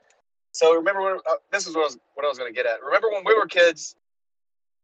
So 0.52 0.74
remember 0.74 1.02
when 1.02 1.20
uh, 1.30 1.36
this 1.52 1.68
is 1.68 1.76
what 1.76 1.82
I 1.82 1.86
was 1.86 1.98
what 2.16 2.26
I 2.26 2.30
was 2.30 2.38
going 2.38 2.52
to 2.52 2.56
get 2.56 2.66
at. 2.66 2.84
Remember 2.84 3.10
when 3.12 3.24
we 3.26 3.36
were 3.36 3.46
kids, 3.46 3.96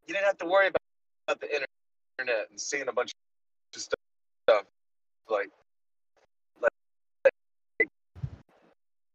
you 0.08 0.14
didn't 0.14 0.26
have 0.26 0.38
to 0.40 0.46
worry 0.46 0.68
about, 0.68 0.82
about 1.28 1.42
the 1.42 1.48
internet 1.48 2.50
and 2.52 2.60
seeing 2.60 2.88
a 2.88 2.92
bunch 2.92 3.12
of 3.76 3.82
stuff, 3.82 4.00
stuff 4.48 4.66
like, 5.30 5.50
like 6.62 6.70
like 7.80 7.90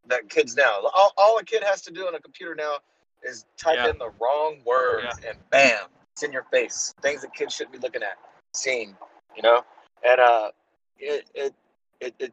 that 0.09 0.29
kids 0.29 0.57
now. 0.57 0.81
All, 0.95 1.13
all 1.17 1.39
a 1.39 1.45
kid 1.45 1.63
has 1.63 1.83
to 1.83 1.93
do 1.93 2.07
on 2.07 2.15
a 2.15 2.21
computer 2.21 2.55
now 2.55 2.79
is 3.23 3.47
type 3.57 3.77
Yeah. 3.77 3.91
in 3.91 3.99
the 3.99 4.11
wrong 4.21 4.63
word 4.65 5.05
and 5.27 5.39
bam, 5.51 5.87
it's 6.13 6.23
in 6.23 6.33
your 6.33 6.45
face. 6.45 6.95
Things 7.03 7.23
that 7.23 7.35
kids 7.35 7.55
shouldn't 7.55 7.73
be 7.73 7.79
looking 7.79 8.03
at, 8.03 8.19
seeing, 8.55 8.97
you 9.37 9.43
know. 9.43 9.65
And 10.05 10.21
uh, 10.21 10.51
it 10.99 11.29
it 11.35 11.55
it 12.01 12.15
it, 12.19 12.33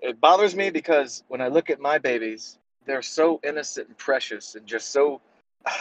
it 0.00 0.20
bothers 0.20 0.54
me 0.54 0.70
because 0.70 1.22
when 1.28 1.40
I 1.40 1.48
look 1.48 1.70
at 1.70 1.80
my 1.80 1.98
babies, 1.98 2.58
they're 2.86 3.02
so 3.02 3.40
innocent 3.44 3.88
and 3.88 3.98
precious 3.98 4.54
and 4.54 4.66
just 4.66 4.90
so 4.92 5.20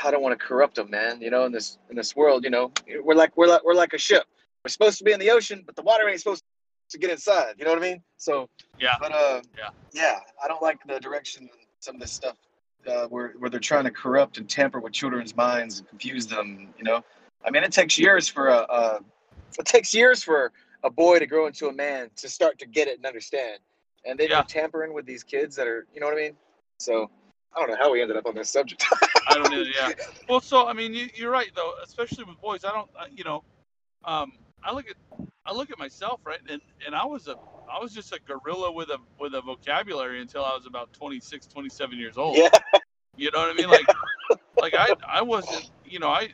I 0.03 0.11
don't 0.11 0.21
want 0.21 0.37
to 0.37 0.45
corrupt 0.45 0.75
them, 0.75 0.89
man. 0.89 1.21
You 1.21 1.29
know, 1.29 1.45
in 1.45 1.51
this 1.51 1.77
in 1.89 1.95
this 1.95 2.15
world, 2.15 2.43
you 2.43 2.49
know, 2.49 2.71
we're 3.03 3.15
like 3.15 3.35
we're 3.37 3.47
like 3.47 3.63
we're 3.63 3.73
like 3.73 3.93
a 3.93 3.97
ship. 3.97 4.25
We're 4.63 4.69
supposed 4.69 4.97
to 4.97 5.03
be 5.03 5.13
in 5.13 5.19
the 5.19 5.31
ocean, 5.31 5.63
but 5.65 5.75
the 5.75 5.81
water 5.81 6.07
ain't 6.09 6.19
supposed 6.19 6.43
to 6.89 6.97
get 6.97 7.09
inside. 7.09 7.55
You 7.57 7.65
know 7.65 7.71
what 7.71 7.79
I 7.79 7.89
mean? 7.89 8.01
So 8.17 8.49
Yeah. 8.79 8.95
But 8.99 9.13
uh, 9.13 9.41
Yeah. 9.57 9.69
yeah, 9.93 10.19
I 10.43 10.47
don't 10.47 10.61
like 10.61 10.79
the 10.85 10.99
direction 10.99 11.49
some 11.79 11.95
of 11.95 12.01
this 12.01 12.11
stuff 12.11 12.35
uh, 12.87 13.07
where 13.07 13.33
where 13.39 13.49
they're 13.49 13.59
trying 13.59 13.83
to 13.85 13.91
corrupt 13.91 14.37
and 14.37 14.49
tamper 14.49 14.79
with 14.79 14.93
children's 14.93 15.35
minds 15.35 15.79
and 15.79 15.87
confuse 15.89 16.27
them. 16.27 16.73
You 16.77 16.83
know, 16.83 17.03
I 17.45 17.51
mean, 17.51 17.63
it 17.63 17.71
takes 17.71 17.97
years 17.97 18.27
for 18.27 18.47
a, 18.47 18.65
a 18.69 18.99
it 19.59 19.65
takes 19.65 19.93
years 19.93 20.23
for 20.23 20.51
a 20.83 20.89
boy 20.89 21.19
to 21.19 21.25
grow 21.25 21.47
into 21.47 21.67
a 21.67 21.73
man 21.73 22.09
to 22.17 22.29
start 22.29 22.59
to 22.59 22.65
get 22.65 22.87
it 22.87 22.97
and 22.97 23.05
understand. 23.05 23.59
And 24.05 24.17
then 24.19 24.29
Yeah. 24.29 24.43
tampering 24.43 24.93
with 24.93 25.05
these 25.05 25.23
kids 25.23 25.55
that 25.57 25.67
are, 25.67 25.85
you 25.93 25.99
know 25.99 26.05
what 26.07 26.13
I 26.17 26.21
mean? 26.21 26.37
So 26.79 27.09
I 27.55 27.59
don't 27.59 27.69
know 27.69 27.77
how 27.77 27.91
we 27.91 28.01
ended 28.01 28.15
up 28.15 28.25
on 28.25 28.35
this 28.35 28.49
subject. 28.49 28.85
I 29.27 29.33
don't 29.33 29.51
know. 29.51 29.61
Yeah. 29.61 29.91
Well, 30.29 30.39
so 30.39 30.67
I 30.67 30.73
mean, 30.73 30.93
you, 30.93 31.09
you're 31.15 31.31
right 31.31 31.51
though. 31.55 31.73
Especially 31.83 32.23
with 32.23 32.39
boys, 32.39 32.63
I 32.63 32.71
don't. 32.71 32.89
I, 32.97 33.07
you 33.11 33.23
know, 33.23 33.43
um, 34.05 34.33
I 34.63 34.73
look 34.73 34.85
at 34.89 34.95
I 35.45 35.53
look 35.53 35.71
at 35.71 35.79
myself, 35.79 36.21
right, 36.25 36.39
and 36.49 36.61
and 36.85 36.95
I 36.95 37.05
was 37.05 37.27
a 37.27 37.35
I 37.71 37.79
was 37.79 37.93
just 37.93 38.13
a 38.13 38.19
gorilla 38.19 38.71
with 38.71 38.89
a 38.89 38.97
with 39.19 39.33
a 39.33 39.41
vocabulary 39.41 40.21
until 40.21 40.43
I 40.45 40.55
was 40.55 40.65
about 40.65 40.93
26, 40.93 41.47
27 41.47 41.97
years 41.97 42.17
old. 42.17 42.43
yeah, 42.43 42.79
You 43.17 43.31
know 43.31 43.39
what 43.39 43.49
I 43.49 43.53
mean? 43.53 43.69
Like, 43.69 43.89
like 44.59 44.73
I 44.75 44.93
I 45.07 45.21
wasn't. 45.21 45.65
You 45.85 45.99
know, 45.99 46.09
I. 46.09 46.29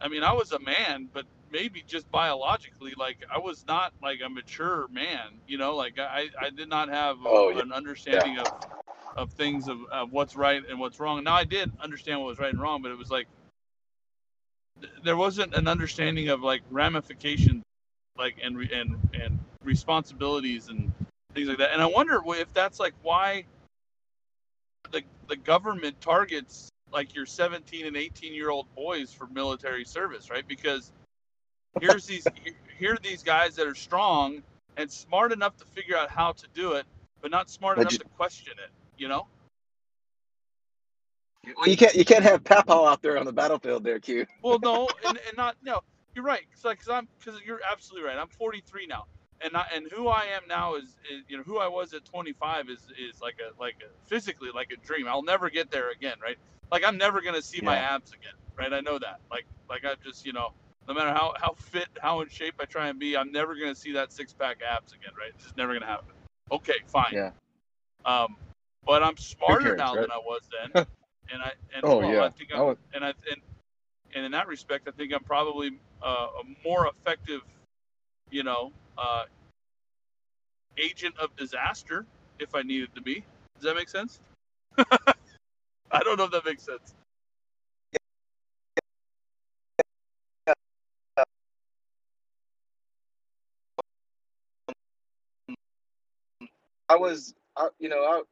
I 0.00 0.08
mean, 0.08 0.22
I 0.22 0.32
was 0.32 0.52
a 0.52 0.58
man, 0.60 1.08
but 1.12 1.26
maybe 1.50 1.82
just 1.86 2.10
biologically, 2.10 2.92
like 2.96 3.24
I 3.32 3.38
was 3.38 3.66
not 3.66 3.92
like 4.02 4.20
a 4.24 4.28
mature 4.28 4.88
man, 4.88 5.40
you 5.46 5.58
know, 5.58 5.76
like 5.76 5.98
I, 5.98 6.28
I 6.40 6.50
did 6.50 6.68
not 6.68 6.88
have 6.88 7.18
Oh, 7.24 7.50
yeah. 7.50 7.62
an 7.62 7.72
understanding 7.72 8.38
of, 8.38 8.50
of 9.16 9.32
things 9.32 9.68
of, 9.68 9.78
of 9.92 10.12
what's 10.12 10.36
right 10.36 10.62
and 10.68 10.78
what's 10.78 11.00
wrong. 11.00 11.22
Now 11.24 11.34
I 11.34 11.44
did 11.44 11.72
understand 11.80 12.20
what 12.20 12.28
was 12.28 12.38
right 12.38 12.52
and 12.52 12.60
wrong, 12.60 12.82
but 12.82 12.92
it 12.92 12.98
was 12.98 13.10
like 13.10 13.28
th- 14.80 14.92
there 15.04 15.16
wasn't 15.16 15.54
an 15.54 15.68
understanding 15.68 16.28
of 16.28 16.42
like 16.42 16.62
ramifications, 16.70 17.62
like 18.16 18.36
and 18.42 18.56
re- 18.56 18.70
and 18.72 18.98
and 19.14 19.38
responsibilities 19.64 20.68
and 20.68 20.92
things 21.34 21.48
like 21.48 21.58
that. 21.58 21.72
And 21.72 21.82
I 21.82 21.86
wonder 21.86 22.20
if 22.26 22.52
that's 22.52 22.80
like 22.80 22.94
why 23.02 23.44
the 24.90 25.02
the 25.28 25.36
government 25.36 26.00
targets 26.00 26.68
like 26.92 27.14
your 27.14 27.26
17 27.26 27.86
and 27.86 27.96
18 27.96 28.34
year 28.34 28.50
old 28.50 28.66
boys 28.74 29.12
for 29.12 29.26
military 29.28 29.84
service, 29.84 30.30
right? 30.30 30.46
Because 30.46 30.90
here's 31.80 32.06
these 32.06 32.26
here 32.78 32.94
are 32.94 32.98
these 33.02 33.22
guys 33.22 33.56
that 33.56 33.66
are 33.66 33.74
strong 33.74 34.42
and 34.76 34.90
smart 34.90 35.32
enough 35.32 35.56
to 35.58 35.64
figure 35.66 35.96
out 35.96 36.10
how 36.10 36.32
to 36.32 36.46
do 36.54 36.72
it, 36.72 36.86
but 37.20 37.30
not 37.30 37.50
smart 37.50 37.76
But 37.76 37.82
enough 37.82 37.92
you- 37.94 37.98
to 37.98 38.04
question 38.16 38.54
it. 38.62 38.70
You 38.96 39.08
know? 39.08 39.26
Well, 41.56 41.68
you 41.68 41.76
can't 41.76 41.94
you 41.94 42.04
can't 42.04 42.22
have 42.22 42.44
Papal 42.44 42.86
out 42.86 43.00
there 43.00 43.18
on 43.18 43.24
the 43.24 43.32
battlefield 43.32 43.82
there, 43.82 43.98
Q. 43.98 44.26
Well, 44.42 44.58
no, 44.58 44.88
and, 45.06 45.18
and 45.26 45.36
not 45.36 45.56
no. 45.62 45.82
You're 46.14 46.24
right. 46.24 46.42
Cause, 46.52 46.64
like, 46.64 46.78
cause 46.78 46.88
I'm 46.88 47.08
because 47.18 47.40
you're 47.44 47.60
absolutely 47.70 48.08
right. 48.08 48.18
I'm 48.18 48.28
43 48.28 48.86
now, 48.86 49.04
and 49.42 49.56
I, 49.56 49.64
and 49.74 49.86
who 49.92 50.08
I 50.08 50.24
am 50.24 50.42
now 50.48 50.74
is, 50.74 50.96
is 51.10 51.24
you 51.28 51.36
know 51.36 51.42
who 51.44 51.58
I 51.58 51.68
was 51.68 51.94
at 51.94 52.04
25 52.04 52.68
is 52.68 52.80
is 52.98 53.20
like 53.20 53.36
a 53.38 53.58
like 53.60 53.76
a 53.82 54.08
physically 54.08 54.50
like 54.54 54.72
a 54.72 54.86
dream. 54.86 55.06
I'll 55.08 55.22
never 55.22 55.50
get 55.50 55.70
there 55.70 55.90
again, 55.90 56.16
right? 56.22 56.36
Like 56.72 56.84
I'm 56.84 56.96
never 56.96 57.20
gonna 57.20 57.42
see 57.42 57.60
my 57.60 57.76
abs 57.76 58.12
again, 58.12 58.34
right? 58.58 58.72
I 58.72 58.80
know 58.80 58.98
that. 58.98 59.20
Like 59.30 59.46
like 59.68 59.84
I 59.84 59.94
just 60.04 60.26
you 60.26 60.32
know 60.32 60.52
no 60.88 60.94
matter 60.94 61.10
how 61.10 61.34
how 61.40 61.54
fit 61.54 61.88
how 62.00 62.20
in 62.20 62.28
shape 62.28 62.54
I 62.60 62.64
try 62.64 62.88
and 62.88 62.98
be, 62.98 63.16
I'm 63.16 63.30
never 63.30 63.54
gonna 63.54 63.74
see 63.74 63.92
that 63.92 64.12
six 64.12 64.32
pack 64.32 64.58
abs 64.68 64.92
again, 64.92 65.12
right? 65.18 65.30
It's 65.34 65.44
just 65.44 65.56
never 65.56 65.72
gonna 65.72 65.86
happen. 65.86 66.14
Okay, 66.50 66.80
fine. 66.86 67.12
Yeah. 67.12 67.30
Um, 68.04 68.36
but 68.86 69.02
I'm 69.02 69.16
smarter 69.16 69.60
cares, 69.66 69.78
now 69.78 69.94
right? 69.94 70.00
than 70.00 70.10
I 70.10 70.18
was 70.18 70.42
then, 70.50 70.86
and 71.32 71.42
I 71.42 71.52
and 71.74 71.84
Oh, 71.84 71.98
well, 71.98 72.10
yeah. 72.10 72.22
I 72.24 72.30
think 72.30 72.50
I 72.52 72.58
I'm, 72.58 72.76
and 72.94 73.04
I 73.04 73.08
and 73.08 73.40
and 74.14 74.24
in 74.24 74.32
that 74.32 74.48
respect, 74.48 74.88
I 74.88 74.90
think 74.90 75.12
I'm 75.12 75.22
probably 75.22 75.78
uh, 76.02 76.26
a 76.40 76.68
more 76.68 76.86
effective, 76.86 77.42
you 78.30 78.42
know, 78.42 78.72
uh, 78.98 79.24
agent 80.78 81.14
of 81.18 81.34
disaster 81.36 82.06
if 82.38 82.54
I 82.54 82.62
needed 82.62 82.94
to 82.94 83.02
be. 83.02 83.24
Does 83.54 83.64
that 83.64 83.76
make 83.76 83.88
sense? 83.88 84.20
I 84.78 86.00
don't 86.02 86.16
know 86.16 86.24
if 86.24 86.30
that 86.30 86.44
makes 86.44 86.62
sense. 86.64 86.94
I 96.88 96.96
was, 96.96 97.34
I, 97.56 97.68
you 97.78 97.88
know, 97.88 98.02
I, 98.02 98.22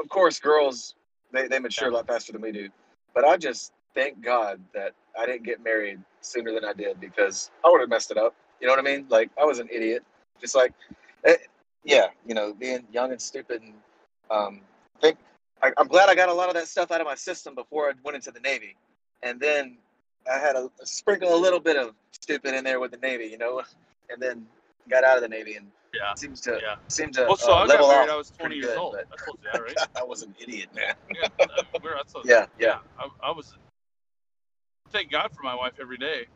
of 0.00 0.08
course, 0.08 0.38
girls 0.38 0.94
they, 1.32 1.48
they 1.48 1.58
mature 1.58 1.88
a 1.88 1.92
lot 1.92 2.06
faster 2.06 2.32
than 2.32 2.42
we 2.42 2.52
do, 2.52 2.68
but 3.12 3.24
I 3.24 3.36
just 3.36 3.72
thank 3.94 4.22
God 4.22 4.60
that 4.72 4.94
I 5.18 5.26
didn't 5.26 5.44
get 5.44 5.62
married 5.62 6.00
sooner 6.20 6.52
than 6.52 6.64
I 6.64 6.72
did 6.72 7.00
because 7.00 7.50
I 7.64 7.68
would 7.70 7.80
have 7.80 7.88
messed 7.88 8.10
it 8.10 8.16
up. 8.18 8.34
You 8.60 8.66
know 8.66 8.72
what 8.74 8.80
I 8.80 8.82
mean? 8.82 9.06
Like 9.08 9.30
I 9.40 9.44
was 9.44 9.58
an 9.58 9.68
idiot, 9.72 10.04
just 10.40 10.54
like, 10.54 10.72
eh, 11.24 11.36
yeah, 11.84 12.08
you 12.26 12.34
know, 12.34 12.52
being 12.52 12.86
young 12.92 13.10
and 13.12 13.20
stupid. 13.20 13.62
And, 13.62 13.74
um, 14.30 14.60
I 14.96 15.00
think 15.00 15.18
I, 15.62 15.72
I'm 15.78 15.88
glad 15.88 16.08
I 16.08 16.14
got 16.14 16.28
a 16.28 16.34
lot 16.34 16.48
of 16.48 16.54
that 16.54 16.68
stuff 16.68 16.90
out 16.90 17.00
of 17.00 17.06
my 17.06 17.14
system 17.14 17.54
before 17.54 17.88
I 17.88 17.92
went 18.04 18.16
into 18.16 18.30
the 18.30 18.40
Navy, 18.40 18.76
and 19.22 19.40
then 19.40 19.76
I 20.30 20.38
had 20.38 20.56
a, 20.56 20.70
a 20.80 20.86
sprinkle 20.86 21.34
a 21.34 21.40
little 21.40 21.60
bit 21.60 21.76
of 21.76 21.94
stupid 22.12 22.54
in 22.54 22.64
there 22.64 22.80
with 22.80 22.90
the 22.90 22.98
Navy, 22.98 23.26
you 23.26 23.38
know, 23.38 23.62
and 24.10 24.20
then 24.20 24.46
got 24.88 25.04
out 25.04 25.16
of 25.16 25.22
the 25.22 25.28
Navy 25.28 25.54
and 25.54 25.66
Yeah. 25.94 26.14
seems 26.14 26.40
to 26.42 26.52
Yeah. 26.62 26.76
seemed 26.88 27.14
to 27.14 27.24
Well, 27.26 27.36
so 27.36 27.52
uh, 27.52 27.56
I 27.56 27.64
level 27.64 27.88
married. 27.88 28.08
off 28.08 28.14
I 28.14 28.16
was 28.16 28.30
20 28.30 28.42
pretty 28.42 28.56
years 28.56 28.66
good, 28.74 28.78
old. 28.78 28.96
I 28.96 29.24
told 29.24 29.38
you 29.42 29.48
that, 29.52 29.62
right? 29.62 29.78
I 29.96 30.04
was 30.04 30.22
an 30.22 30.34
idiot, 30.38 30.68
man. 30.74 30.94
Yeah. 31.14 31.28
I 31.40 31.62
you. 31.78 32.22
Yeah, 32.24 32.46
yeah. 32.58 32.78
I, 32.98 33.08
I 33.28 33.30
was. 33.32 33.54
Thank 34.92 35.10
God 35.10 35.30
for 35.32 35.42
my 35.42 35.54
wife 35.54 35.74
every 35.80 35.96
day, 35.96 36.26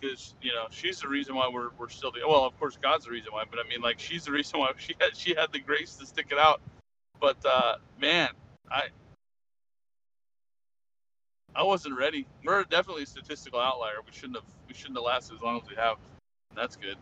because 0.00 0.34
you 0.42 0.52
know 0.52 0.66
she's 0.70 1.00
the 1.00 1.08
reason 1.08 1.34
why 1.34 1.48
we're 1.48 1.70
we're 1.78 1.88
still. 1.88 2.12
together. 2.12 2.28
Well, 2.30 2.44
of 2.44 2.58
course 2.58 2.78
God's 2.80 3.04
the 3.04 3.12
reason 3.12 3.32
why, 3.32 3.44
but 3.48 3.58
I 3.64 3.68
mean 3.68 3.80
like 3.80 3.98
she's 3.98 4.24
the 4.24 4.32
reason 4.32 4.60
why 4.60 4.72
she 4.78 4.94
had 5.00 5.16
she 5.16 5.34
had 5.34 5.52
the 5.52 5.60
grace 5.60 5.94
to 5.96 6.06
stick 6.06 6.26
it 6.30 6.38
out. 6.38 6.60
But 7.20 7.36
uh, 7.44 7.76
man, 8.00 8.30
I 8.70 8.88
I 11.54 11.62
wasn't 11.62 11.96
ready. 11.96 12.26
We're 12.44 12.64
definitely 12.64 13.04
a 13.04 13.06
statistical 13.06 13.60
outlier. 13.60 13.96
We 14.04 14.12
shouldn't 14.12 14.36
have 14.36 14.46
we 14.68 14.74
shouldn't 14.74 14.96
have 14.96 15.04
lasted 15.04 15.36
as 15.36 15.42
long 15.42 15.60
as 15.62 15.68
we 15.68 15.76
have. 15.76 15.96
That's 16.56 16.76
good. 16.76 16.96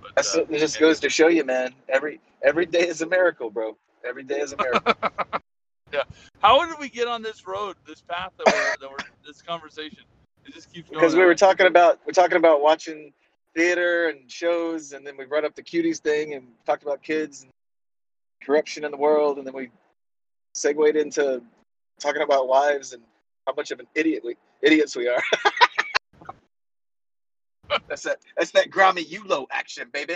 But, 0.00 0.14
That's 0.14 0.34
uh, 0.34 0.44
it 0.48 0.58
just 0.58 0.78
goes 0.78 1.00
to 1.00 1.08
show 1.08 1.28
you, 1.28 1.44
man. 1.44 1.72
Every 1.88 2.20
every 2.42 2.66
day 2.66 2.88
is 2.88 3.02
a 3.02 3.06
miracle, 3.06 3.50
bro. 3.50 3.76
Every 4.04 4.24
day 4.24 4.40
is 4.40 4.52
a 4.52 4.56
miracle. 4.56 4.94
Yeah. 5.92 6.02
How 6.40 6.66
did 6.66 6.78
we 6.80 6.88
get 6.88 7.06
on 7.06 7.22
this 7.22 7.46
road, 7.46 7.76
this 7.86 8.00
path 8.00 8.32
that 8.38 8.46
we're, 8.46 8.76
that 8.80 8.90
we're 8.90 9.04
this 9.24 9.40
conversation? 9.40 10.02
It 10.46 10.54
just 10.54 10.72
keeps 10.72 10.88
going. 10.88 11.00
because 11.00 11.14
we 11.16 11.24
were 11.24 11.34
talking 11.34 11.66
about 11.66 12.00
we're 12.06 12.12
talking 12.12 12.36
about 12.36 12.62
watching 12.62 13.12
theater 13.54 14.08
and 14.08 14.30
shows, 14.30 14.92
and 14.92 15.06
then 15.06 15.16
we 15.16 15.24
brought 15.24 15.44
up 15.44 15.54
the 15.54 15.62
cuties 15.62 15.98
thing 15.98 16.34
and 16.34 16.46
talked 16.64 16.82
about 16.82 17.02
kids 17.02 17.42
and 17.42 17.50
corruption 18.42 18.84
in 18.84 18.90
the 18.90 18.96
world, 18.96 19.38
and 19.38 19.46
then 19.46 19.54
we 19.54 19.70
segued 20.54 20.96
into 20.96 21.42
talking 21.98 22.22
about 22.22 22.48
wives 22.48 22.92
and 22.92 23.02
how 23.46 23.54
much 23.54 23.70
of 23.70 23.80
an 23.80 23.86
idiot 23.94 24.22
we 24.24 24.36
idiots 24.62 24.94
we 24.96 25.08
are. 25.08 25.22
that's 27.88 28.02
that 28.02 28.18
that's 28.36 28.50
that 28.52 28.70
Grammy 28.70 29.04
Yulo 29.04 29.46
action, 29.50 29.88
baby. 29.92 30.14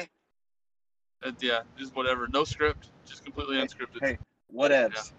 Uh, 1.22 1.32
yeah, 1.40 1.60
just 1.78 1.94
whatever. 1.96 2.28
No 2.28 2.44
script, 2.44 2.88
just 3.06 3.24
completely 3.24 3.56
Hey, 3.58 3.66
unscripted. 3.66 4.00
hey. 4.00 4.18
Whatevs. 4.54 5.12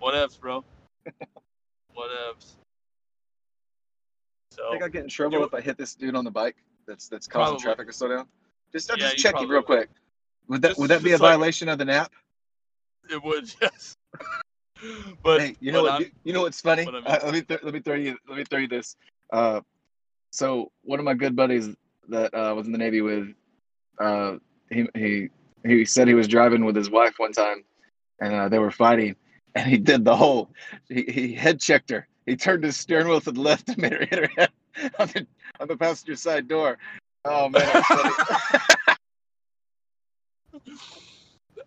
Whatevs, 0.00 0.38
bro. 0.38 0.64
Whatevs. 1.96 2.56
So 4.56 4.68
I 4.68 4.70
think 4.72 4.82
I 4.84 4.88
get 4.88 5.02
in 5.04 5.08
trouble 5.10 5.44
if 5.44 5.52
I 5.52 5.60
hit 5.60 5.76
this 5.76 5.94
dude 5.94 6.14
on 6.16 6.24
the 6.24 6.30
bike 6.30 6.56
that's 6.86 7.08
that's 7.08 7.26
causing 7.26 7.56
Probably. 7.58 7.62
traffic 7.64 7.86
to 7.88 7.92
slow 7.92 8.08
down. 8.08 8.26
Just 8.72 8.90
I'll 8.90 8.96
Yeah, 8.98 9.04
just 9.10 9.16
you 9.18 9.22
check 9.30 9.40
you 9.40 9.46
real 9.48 9.62
quick. 9.62 9.90
Would 10.48 10.62
that 10.62 10.68
Just- 10.68 10.80
would 10.80 10.90
that 10.90 11.02
be 11.02 11.10
a 11.10 11.12
just 11.14 11.22
like- 11.22 11.32
violation 11.32 11.68
of 11.68 11.78
the 11.78 11.84
nap? 11.84 12.12
it 13.10 13.22
would, 13.22 13.52
yes. 13.62 13.96
but 15.22 15.40
hey, 15.40 15.56
you 15.60 15.70
know 15.72 15.82
what? 15.82 15.92
I'm- 15.92 16.12
You, 16.24 16.32
know 16.32 16.42
what's 16.42 16.60
funny? 16.60 16.84
what. 16.84 16.94
Uh, 17.06 17.18
let 17.24 17.32
me 17.34 17.42
th- 17.42 17.60
let 17.62 17.72
me 17.74 17.80
throw 17.80 17.94
you 17.94 18.16
let 18.28 18.38
me 18.38 18.44
throw 18.44 18.58
you 18.60 18.68
this. 18.68 18.96
Uh, 19.32 19.60
so 20.30 20.72
one 20.82 20.98
of 20.98 21.04
my 21.04 21.14
good 21.14 21.36
buddies 21.36 21.68
that 22.08 22.32
uh, 22.34 22.54
was 22.54 22.66
in 22.66 22.72
the 22.72 22.78
Navy 22.78 23.00
with, 23.02 23.28
uh, 24.00 24.36
he 24.70 24.86
he 24.94 25.28
he 25.66 25.84
said 25.84 26.08
he 26.08 26.14
was 26.14 26.28
driving 26.28 26.64
with 26.64 26.76
his 26.76 26.88
wife 26.90 27.14
one 27.18 27.32
time, 27.32 27.62
and 28.20 28.32
uh, 28.34 28.48
they 28.48 28.58
were 28.58 28.70
fighting, 28.70 29.16
and 29.54 29.68
he 29.68 29.76
did 29.78 30.04
the 30.04 30.16
whole 30.16 30.50
he, 30.88 31.02
he 31.08 31.32
head 31.34 31.60
checked 31.60 31.90
her. 31.90 32.06
He 32.26 32.36
turned 32.36 32.64
his 32.64 32.76
steering 32.76 33.08
wheel 33.08 33.20
to 33.22 33.32
the 33.32 33.40
left 33.40 33.68
and 33.68 33.78
made 33.78 33.92
her 33.92 34.04
hit 34.04 34.18
her 34.18 34.30
head 34.36 34.50
on 34.98 35.06
the 35.08 35.26
on 35.60 35.68
the 35.68 35.76
passenger 35.76 36.16
side 36.16 36.48
door. 36.48 36.76
Oh 37.24 37.48
man. 37.48 37.62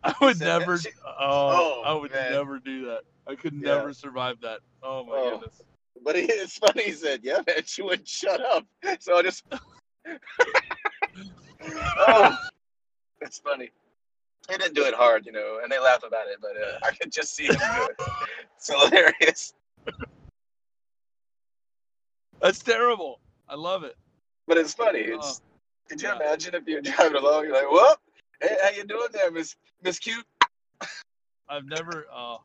I 0.04 0.14
would 0.22 0.40
never. 0.40 0.78
she- 0.78 0.90
Oh, 1.06 1.82
Oh, 1.82 1.84
I 1.86 1.94
would 1.94 2.12
man. 2.12 2.32
never 2.32 2.60
do 2.60 2.86
that. 2.88 3.02
I 3.28 3.36
could 3.36 3.54
Yeah. 3.54 3.76
never 3.76 3.94
survive 3.94 4.40
that. 4.42 4.60
Oh 4.84 5.04
my 5.06 5.14
Oh. 5.16 5.32
goodness. 5.32 5.62
But 6.04 6.16
he, 6.16 6.22
it's 6.24 6.58
funny. 6.58 6.84
He 6.84 6.92
said, 6.94 7.20
"Yeah, 7.24 7.42
man, 7.46 7.64
she 7.66 7.82
wouldn't 7.82 8.08
shut 8.08 8.40
up." 8.40 8.66
So 9.02 9.18
I 9.18 9.22
just, 9.24 9.44
oh, 11.62 12.38
that's 13.20 13.40
funny. 13.40 13.70
He 14.50 14.58
didn't 14.58 14.76
do 14.76 14.86
it 14.86 14.94
hard, 14.94 15.26
you 15.26 15.34
know, 15.34 15.60
and 15.62 15.70
they 15.72 15.78
laugh 15.80 16.04
about 16.08 16.28
it, 16.30 16.38
but 16.42 16.52
uh, 16.52 16.80
I 16.88 16.92
could 16.96 17.12
just 17.12 17.36
see 17.36 17.48
him 17.48 17.56
do 17.58 17.90
it. 17.90 17.98
It's 18.56 18.68
hilarious. 18.72 19.54
That's 22.42 22.60
terrible. 22.60 23.20
I 23.48 23.56
love 23.56 23.84
it. 23.84 23.96
But 24.48 24.58
it's 24.58 24.74
funny. 24.74 25.08
Oh, 25.12 25.18
It's. 25.18 25.42
Could 25.90 26.02
you 26.02 26.08
yeah. 26.10 26.16
imagine 26.18 26.54
if 26.56 26.68
you're 26.68 26.82
driving 26.82 27.16
along, 27.18 27.46
you're 27.46 27.54
like, 27.54 27.70
"Whoop, 27.72 28.00
hey, 28.42 28.58
how 28.64 28.70
you 28.70 28.84
doing 28.84 29.08
there, 29.12 29.32
Miss 29.32 29.56
Miss 29.84 29.98
Cute?" 30.00 30.26
I've 31.50 31.66
never. 31.66 32.06
Uh, 32.14 32.38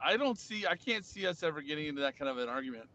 I 0.00 0.16
don't 0.16 0.38
see. 0.38 0.66
I 0.66 0.76
can't 0.76 1.04
see 1.06 1.26
us 1.26 1.42
ever 1.42 1.62
getting 1.62 1.86
into 1.86 2.02
that 2.02 2.18
kind 2.18 2.30
of 2.30 2.38
an 2.38 2.48
argument. 2.48 2.88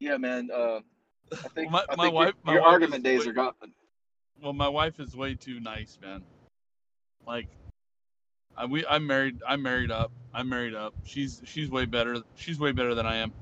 Yeah, 0.00 0.16
man. 0.18 0.50
Uh, 0.54 0.80
I 1.32 1.48
think, 1.54 1.70
my- 1.70 1.84
I 1.88 1.96
my 1.96 2.04
think 2.04 2.14
wife- 2.14 2.34
your, 2.46 2.54
your 2.54 2.62
wife 2.62 2.72
argument 2.72 3.04
days 3.04 3.24
way- 3.24 3.30
are 3.30 3.32
gone. 3.34 3.54
Well, 4.42 4.52
my 4.52 4.68
wife 4.68 5.00
is 5.00 5.16
way 5.16 5.34
too 5.34 5.58
nice, 5.60 5.98
man. 6.00 6.22
Like, 7.26 7.48
I 8.58 8.64
we 8.66 8.84
I'm 8.86 9.06
married. 9.06 9.40
I'm 9.46 9.62
married 9.62 9.90
up. 9.90 10.10
I'm 10.34 10.48
married 10.48 10.74
up. 10.74 10.92
She's 11.04 11.40
she's 11.44 11.70
way 11.70 11.84
better. 11.84 12.22
She's 12.34 12.58
way 12.58 12.72
better 12.72 12.94
than 12.94 13.06
I 13.06 13.16
am. 13.16 13.32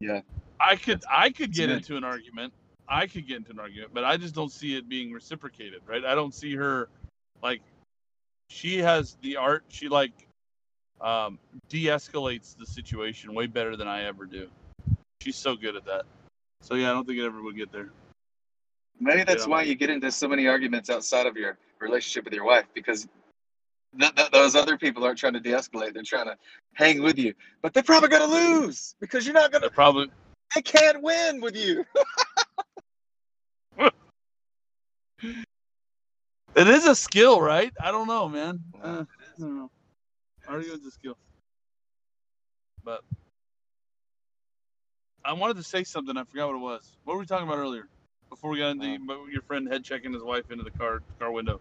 Yeah. 0.00 0.20
I 0.60 0.76
could 0.76 1.02
I 1.10 1.30
could 1.30 1.52
get 1.52 1.70
into 1.70 1.96
an 1.96 2.04
argument. 2.04 2.52
I 2.88 3.06
could 3.06 3.26
get 3.26 3.38
into 3.38 3.50
an 3.52 3.58
argument, 3.58 3.90
but 3.92 4.04
I 4.04 4.16
just 4.16 4.34
don't 4.34 4.52
see 4.52 4.76
it 4.76 4.88
being 4.88 5.12
reciprocated, 5.12 5.80
right? 5.86 6.04
I 6.04 6.14
don't 6.14 6.34
see 6.34 6.54
her 6.56 6.88
like 7.42 7.60
she 8.50 8.78
has 8.78 9.16
the 9.22 9.36
art. 9.36 9.64
She 9.68 9.88
like 9.88 10.12
um 11.00 11.38
de-escalates 11.68 12.56
the 12.56 12.66
situation 12.66 13.32
way 13.32 13.46
better 13.46 13.76
than 13.76 13.88
I 13.88 14.04
ever 14.04 14.26
do. 14.26 14.48
She's 15.22 15.36
so 15.36 15.54
good 15.56 15.76
at 15.76 15.84
that. 15.86 16.04
So 16.60 16.74
yeah, 16.74 16.90
I 16.90 16.92
don't 16.92 17.06
think 17.06 17.18
it 17.18 17.24
ever 17.24 17.42
would 17.42 17.56
get 17.56 17.72
there. 17.72 17.90
Maybe 19.00 19.22
that's 19.24 19.44
Yeah. 19.44 19.50
why 19.50 19.62
you 19.62 19.74
get 19.74 19.90
into 19.90 20.10
so 20.10 20.28
many 20.28 20.48
arguments 20.48 20.90
outside 20.90 21.26
of 21.26 21.36
your 21.36 21.56
relationship 21.78 22.24
with 22.24 22.34
your 22.34 22.44
wife 22.44 22.66
because 22.74 23.06
th- 23.98 24.14
th- 24.14 24.30
those 24.30 24.56
other 24.56 24.76
people 24.76 25.04
aren't 25.04 25.18
trying 25.18 25.34
to 25.34 25.40
de-escalate; 25.40 25.94
they're 25.94 26.02
trying 26.02 26.26
to 26.26 26.36
hang 26.74 27.02
with 27.02 27.18
you. 27.18 27.34
But 27.62 27.74
they're 27.74 27.82
probably 27.82 28.08
going 28.08 28.28
to 28.28 28.34
lose 28.34 28.94
because 29.00 29.26
you're 29.26 29.34
not 29.34 29.52
going 29.52 29.62
to. 29.62 29.70
probably 29.70 30.10
They 30.54 30.62
can't 30.62 31.02
win 31.02 31.40
with 31.40 31.56
you. 31.56 31.84
it 35.18 36.68
is 36.68 36.86
a 36.86 36.94
skill, 36.94 37.40
right? 37.40 37.72
I 37.80 37.90
don't 37.90 38.08
know, 38.08 38.28
man. 38.28 38.60
Uh, 38.82 39.04
I 39.08 39.40
don't 39.40 39.56
know. 39.56 39.70
Arguing's 40.48 40.84
a 40.86 40.90
skill. 40.90 41.16
But 42.84 43.02
I 45.24 45.32
wanted 45.34 45.56
to 45.56 45.62
say 45.62 45.84
something. 45.84 46.16
I 46.16 46.24
forgot 46.24 46.48
what 46.48 46.56
it 46.56 46.60
was. 46.60 46.96
What 47.04 47.14
were 47.14 47.20
we 47.20 47.26
talking 47.26 47.46
about 47.46 47.58
earlier? 47.58 47.88
Before 48.30 48.50
we 48.50 48.58
got 48.58 48.70
into 48.70 48.94
about 48.94 49.28
your 49.30 49.42
friend 49.42 49.68
head 49.68 49.84
checking 49.84 50.12
his 50.12 50.22
wife 50.22 50.50
into 50.50 50.64
the 50.64 50.70
car 50.70 51.02
car 51.18 51.30
window. 51.30 51.60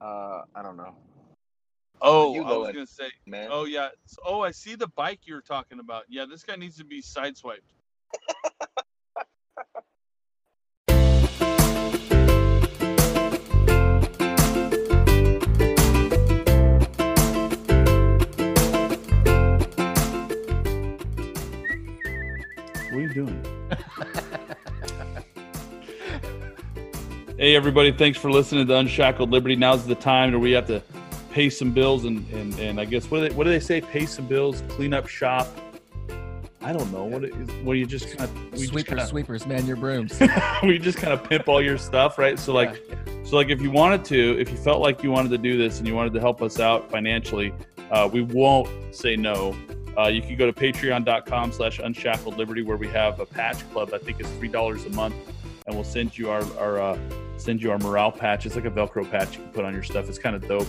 Uh, 0.00 0.42
I 0.54 0.62
don't 0.62 0.76
know, 0.76 0.94
Oh, 2.04 2.34
You 2.34 2.42
I 2.42 2.56
was 2.56 2.72
gonna 2.72 2.86
say. 2.86 3.10
man. 3.26 3.48
Oh 3.52 3.64
yeah. 3.64 3.90
Oh, 4.26 4.40
I 4.40 4.50
see 4.50 4.74
the 4.74 4.88
bike 4.88 5.20
you're 5.24 5.40
talking 5.40 5.78
about. 5.78 6.04
Yeah, 6.08 6.26
this 6.28 6.42
guy 6.42 6.56
needs 6.56 6.76
to 6.78 6.84
be 6.84 7.00
sideswiped. 7.00 7.60
What 22.90 22.98
are 22.98 23.00
you 23.00 23.14
doing? 23.14 23.44
hey, 27.38 27.56
everybody. 27.56 27.92
Thanks 27.92 28.18
for 28.18 28.30
listening 28.30 28.66
to 28.66 28.76
Unshackled 28.76 29.30
Liberty. 29.30 29.56
Now's 29.56 29.86
the 29.86 29.94
time 29.94 30.32
where 30.32 30.38
we 30.40 30.50
have 30.52 30.66
to 30.66 30.82
pay 31.32 31.48
some 31.48 31.72
bills 31.72 32.04
and, 32.04 32.28
and, 32.32 32.58
and 32.58 32.78
I 32.78 32.84
guess, 32.84 33.10
what 33.10 33.20
do, 33.20 33.28
they, 33.28 33.34
what 33.34 33.44
do 33.44 33.50
they 33.50 33.60
say? 33.60 33.80
Pay 33.80 34.06
some 34.06 34.26
bills, 34.26 34.62
clean 34.68 34.92
up 34.92 35.08
shop. 35.08 35.48
I 36.60 36.72
don't 36.72 36.92
know. 36.92 37.04
What 37.04 37.24
it 37.24 37.34
is, 37.34 37.50
what 37.64 37.72
you 37.72 37.86
just 37.86 38.06
kind 38.16 38.30
of, 38.30 38.52
we 38.52 38.66
sweepers, 38.66 38.88
kinda, 38.88 39.06
sweepers, 39.06 39.46
man 39.46 39.66
your 39.66 39.76
brooms. 39.76 40.20
we 40.62 40.78
just 40.78 40.98
kind 40.98 41.12
of 41.12 41.24
pimp 41.24 41.48
all 41.48 41.62
your 41.62 41.78
stuff, 41.78 42.18
right? 42.18 42.38
So, 42.38 42.52
like, 42.52 42.80
so 43.24 43.36
like 43.36 43.48
if 43.48 43.60
you 43.60 43.70
wanted 43.70 44.04
to, 44.06 44.38
if 44.38 44.50
you 44.50 44.56
felt 44.58 44.80
like 44.80 45.02
you 45.02 45.10
wanted 45.10 45.30
to 45.30 45.38
do 45.38 45.56
this 45.56 45.78
and 45.78 45.88
you 45.88 45.94
wanted 45.94 46.12
to 46.12 46.20
help 46.20 46.42
us 46.42 46.60
out 46.60 46.90
financially, 46.90 47.52
uh, 47.90 48.08
we 48.12 48.22
won't 48.22 48.68
say 48.94 49.16
no. 49.16 49.56
Uh, 49.98 50.06
you 50.06 50.22
can 50.22 50.36
go 50.36 50.50
to 50.50 50.52
patreon.com 50.52 51.52
slash 51.52 51.78
unshackled 51.78 52.36
liberty 52.36 52.62
where 52.62 52.76
we 52.76 52.88
have 52.88 53.20
a 53.20 53.26
patch 53.26 53.68
club. 53.72 53.92
I 53.92 53.98
think 53.98 54.20
it's 54.20 54.30
three 54.32 54.48
dollars 54.48 54.84
a 54.84 54.90
month, 54.90 55.14
and 55.66 55.74
we'll 55.74 55.84
send 55.84 56.16
you 56.16 56.30
our, 56.30 56.44
our 56.58 56.80
uh, 56.80 56.98
send 57.44 57.62
you 57.62 57.70
our 57.70 57.78
morale 57.78 58.12
patch. 58.12 58.46
It's 58.46 58.56
like 58.56 58.64
a 58.64 58.70
Velcro 58.70 59.08
patch 59.10 59.36
you 59.36 59.42
can 59.42 59.52
put 59.52 59.64
on 59.64 59.72
your 59.72 59.82
stuff. 59.82 60.08
It's 60.08 60.18
kind 60.18 60.36
of 60.36 60.46
dope. 60.46 60.68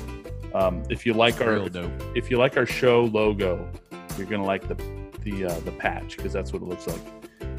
Um, 0.54 0.84
if 0.90 1.06
you 1.06 1.14
like 1.14 1.42
our 1.42 1.68
dope. 1.70 1.92
if 2.16 2.30
you 2.30 2.38
like 2.38 2.58
our 2.58 2.66
show 2.66 3.06
logo, 3.06 3.68
you're 4.18 4.28
gonna 4.28 4.46
like 4.46 4.68
the 4.68 4.76
the 5.22 5.46
uh, 5.46 5.60
the 5.62 5.72
patch 5.72 6.18
because 6.18 6.34
that's 6.34 6.54
what 6.54 6.62
it 6.62 6.66
looks 6.66 6.88
like. 6.88 7.02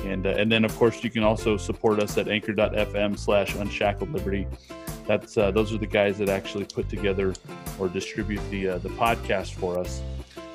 And 0.05 0.27
uh, 0.27 0.31
and 0.31 0.51
then 0.51 0.65
of 0.65 0.77
course 0.77 1.03
you 1.03 1.11
can 1.11 1.23
also 1.23 1.57
support 1.57 2.01
us 2.01 2.17
at 2.19 2.29
anchor.fm 2.29 3.19
slash 3.19 3.55
unshackled 3.55 4.11
liberty. 4.13 4.47
That's 5.07 5.37
uh, 5.37 5.51
those 5.51 5.73
are 5.73 5.79
the 5.79 5.87
guys 5.87 6.19
that 6.19 6.29
actually 6.29 6.65
put 6.65 6.89
together 6.89 7.35
or 7.79 7.89
distribute 7.89 8.41
the 8.51 8.69
uh, 8.69 8.79
the 8.79 8.91
podcast 8.91 9.55
for 9.55 9.79
us. 9.79 10.03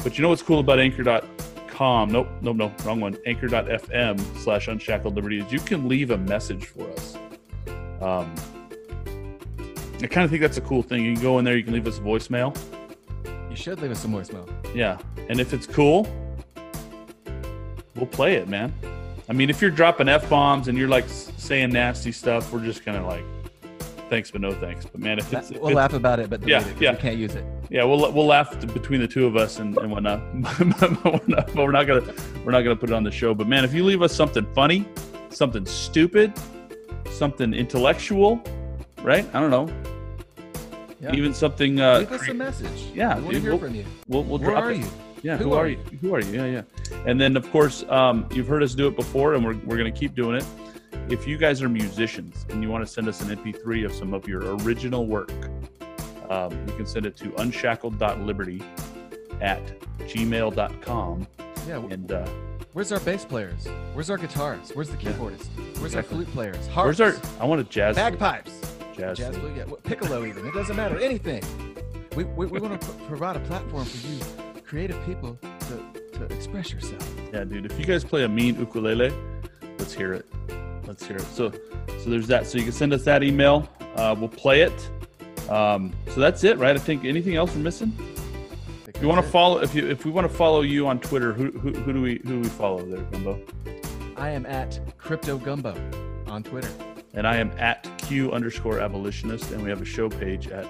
But 0.03 0.17
you 0.17 0.21
know 0.21 0.29
what's 0.29 0.41
cool 0.41 0.59
about 0.59 0.79
anchor.com? 0.79 2.09
Nope, 2.09 2.27
nope, 2.41 2.55
no, 2.55 2.71
wrong 2.85 3.01
one. 3.01 3.17
Anchor.fm 3.25 4.37
slash 4.37 4.67
unshackled 4.67 5.15
liberty 5.15 5.39
is 5.39 5.51
you 5.51 5.59
can 5.59 5.89
leave 5.89 6.11
a 6.11 6.17
message 6.17 6.65
for 6.65 6.89
us. 6.91 7.17
Um, 8.01 8.33
I 10.01 10.07
kind 10.07 10.23
of 10.23 10.29
think 10.29 10.41
that's 10.41 10.57
a 10.57 10.61
cool 10.61 10.81
thing. 10.81 11.03
You 11.03 11.13
can 11.13 11.21
go 11.21 11.39
in 11.39 11.45
there, 11.45 11.57
you 11.57 11.63
can 11.63 11.73
leave 11.73 11.87
us 11.87 11.97
a 11.97 12.01
voicemail. 12.01 12.57
You 13.49 13.55
should 13.55 13.81
leave 13.81 13.91
us 13.91 13.99
some 13.99 14.13
voicemail. 14.13 14.47
Yeah, 14.75 14.97
and 15.27 15.39
if 15.39 15.53
it's 15.53 15.67
cool, 15.67 16.07
we'll 17.95 18.05
play 18.07 18.35
it, 18.35 18.47
man. 18.47 18.73
I 19.27 19.33
mean, 19.33 19.49
if 19.49 19.61
you're 19.61 19.71
dropping 19.71 20.07
f 20.09 20.29
bombs 20.29 20.67
and 20.67 20.77
you're 20.77 20.87
like 20.87 21.05
saying 21.07 21.71
nasty 21.71 22.11
stuff, 22.11 22.51
we're 22.51 22.63
just 22.63 22.85
gonna 22.85 23.05
like, 23.05 23.23
thanks 24.09 24.31
but 24.31 24.41
no 24.41 24.51
thanks. 24.53 24.85
But 24.85 25.01
man, 25.01 25.19
if 25.19 25.31
it's, 25.33 25.49
we'll 25.51 25.57
it's- 25.67 25.75
laugh 25.75 25.93
about 25.93 26.19
it, 26.19 26.29
but 26.29 26.47
Yeah, 26.47 26.65
it 26.67 26.81
yeah. 26.81 26.91
we 26.93 26.97
can't 26.97 27.17
use 27.17 27.35
it. 27.35 27.43
yeah, 27.69 27.83
we'll 27.83 28.11
we'll 28.11 28.25
laugh 28.25 28.57
between 28.73 29.01
the 29.01 29.07
two 29.07 29.25
of 29.25 29.35
us 29.35 29.59
and, 29.59 29.77
and 29.77 29.91
whatnot. 29.91 30.21
we're 30.59 31.21
not, 31.27 31.47
but 31.47 31.55
we're 31.55 31.71
not 31.71 31.85
gonna 31.87 32.13
we're 32.45 32.51
not 32.51 32.61
gonna 32.61 32.75
put 32.75 32.89
it 32.89 32.93
on 32.93 33.03
the 33.03 33.11
show. 33.11 33.33
But 33.33 33.47
man, 33.47 33.63
if 33.65 33.73
you 33.73 33.83
leave 33.83 34.01
us 34.01 34.15
something 34.15 34.45
funny, 34.53 34.85
something 35.29 35.65
stupid, 35.65 36.33
something 37.11 37.53
intellectual, 37.53 38.41
right? 39.03 39.25
I 39.33 39.39
don't 39.39 39.51
know, 39.51 39.67
Yeah. 41.01 41.13
even 41.15 41.33
something. 41.33 41.79
Uh, 41.79 41.99
leave 41.99 42.11
us 42.11 42.27
a 42.27 42.33
message. 42.33 42.87
Yeah, 42.93 43.17
we 43.17 43.23
want 43.23 43.35
to 43.35 43.41
hear 43.41 43.49
we'll- 43.51 43.59
from 43.59 43.75
you. 43.75 43.85
we'll 44.07 44.23
we'll 44.23 44.39
Where 44.39 44.51
drop 44.51 44.63
are 44.65 44.71
it. 44.71 44.77
you? 44.79 44.85
Yeah, 45.21 45.37
Who 45.37 45.45
who, 45.49 45.53
are 45.53 45.65
are 45.65 45.67
you? 45.69 45.77
Who 46.01 46.15
are 46.15 46.21
you? 46.21 46.31
Yeah, 46.31 46.45
yeah. 46.45 46.61
And 47.05 47.19
then 47.19 47.35
of 47.37 47.49
course, 47.51 47.83
um, 47.89 48.25
you've 48.31 48.47
heard 48.47 48.63
us 48.63 48.73
do 48.73 48.87
it 48.87 48.95
before, 48.95 49.33
and 49.33 49.43
we're 49.45 49.55
we're 49.65 49.77
gonna 49.77 49.91
keep 49.91 50.15
doing 50.15 50.35
it. 50.37 50.45
If 51.09 51.27
you 51.27 51.37
guys 51.37 51.61
are 51.61 51.69
musicians 51.69 52.45
and 52.49 52.61
you 52.63 52.69
want 52.69 52.85
to 52.85 52.91
send 52.91 53.07
us 53.07 53.21
an 53.21 53.29
MP3 53.35 53.83
of 53.85 53.91
some 53.93 54.13
of 54.13 54.27
your 54.27 54.55
original 54.57 55.05
work, 55.07 55.31
um, 56.29 56.51
you 56.67 56.73
can 56.75 56.85
send 56.85 57.05
it 57.05 57.15
to 57.17 57.33
unshackled.liberty 57.41 58.61
at 59.41 59.61
gmail.com. 60.01 61.27
Yeah. 61.67 61.77
And 61.89 62.11
uh, 62.11 62.27
Where's 62.73 62.91
our 62.91 62.99
bass 62.99 63.25
players? 63.25 63.67
Where's 63.93 64.09
our 64.11 64.17
guitarists? 64.17 64.75
Where's 64.75 64.89
the 64.89 64.97
Yeah. 65.01 65.11
keyboardists? 65.13 65.47
Where's 65.57 65.93
Exactly. 65.95 65.97
our 65.97 66.03
flute 66.03 66.31
players? 66.31 66.67
where's 66.75 67.01
our? 67.01 67.15
I 67.39 67.45
want 67.45 67.59
a 67.61 67.63
jazz 67.63 67.95
bagpipes, 67.95 68.68
jazz. 68.99 69.17
jazz 69.17 69.37
flute, 69.37 69.57
yeah, 69.57 69.65
piccolo 69.83 70.25
even. 70.25 70.45
It 70.45 70.53
doesn't 70.53 70.75
matter. 70.75 70.99
Anything. 70.99 71.43
We, 72.15 72.23
we, 72.23 72.47
we 72.47 72.59
want 72.59 72.79
to 72.79 72.87
provide 73.07 73.35
a 73.35 73.39
platform 73.41 73.85
for 73.85 74.07
you, 74.07 74.19
creative 74.63 75.03
people, 75.05 75.37
to, 75.41 76.17
to 76.17 76.35
express 76.35 76.71
yourself. 76.71 77.07
Yeah, 77.33 77.43
dude. 77.43 77.65
If 77.65 77.79
you 77.79 77.85
guys 77.85 78.03
play 78.03 78.23
a 78.23 78.27
mean 78.29 78.59
ukulele, 78.59 79.13
let's 79.77 79.93
hear 79.93 80.13
it. 80.13 80.25
Let's 80.85 81.05
hear 81.05 81.17
it. 81.17 81.25
So, 81.33 81.51
so 81.99 82.09
there's 82.09 82.27
that. 82.27 82.47
So 82.47 82.57
you 82.57 82.63
can 82.63 82.73
send 82.73 82.93
us 82.93 83.03
that 83.03 83.23
email. 83.23 83.69
Uh, 83.95 84.15
we'll 84.17 84.29
play 84.29 84.61
it. 84.61 84.89
Um, 85.49 85.93
so 86.09 86.19
that's 86.19 86.43
it, 86.43 86.57
right? 86.57 86.75
I 86.75 86.79
think 86.79 87.05
anything 87.05 87.35
else 87.35 87.55
we're 87.55 87.61
missing. 87.61 87.93
If 88.87 89.01
you 89.01 89.07
want 89.07 89.23
to 89.23 89.31
follow, 89.31 89.61
if 89.61 89.73
you 89.73 89.87
if 89.87 90.03
we 90.03 90.11
want 90.11 90.29
to 90.29 90.33
follow 90.33 90.61
you 90.61 90.87
on 90.87 90.99
Twitter, 90.99 91.31
who, 91.31 91.51
who 91.51 91.71
who 91.71 91.93
do 91.93 92.01
we 92.01 92.19
who 92.25 92.29
do 92.29 92.39
we 92.41 92.49
follow 92.49 92.85
there, 92.85 93.03
Gumbo? 93.05 93.39
I 94.17 94.31
am 94.31 94.45
at 94.45 94.79
Crypto 94.97 95.37
Gumbo 95.37 95.73
on 96.27 96.43
Twitter. 96.43 96.69
And 97.13 97.25
I 97.25 97.37
am 97.37 97.51
at 97.57 97.87
Q 98.09 98.31
underscore 98.31 98.79
abolitionist, 98.79 99.51
and 99.51 99.61
we 99.61 99.69
have 99.69 99.83
a 99.83 99.85
show 99.85 100.09
page 100.09 100.47
at 100.47 100.65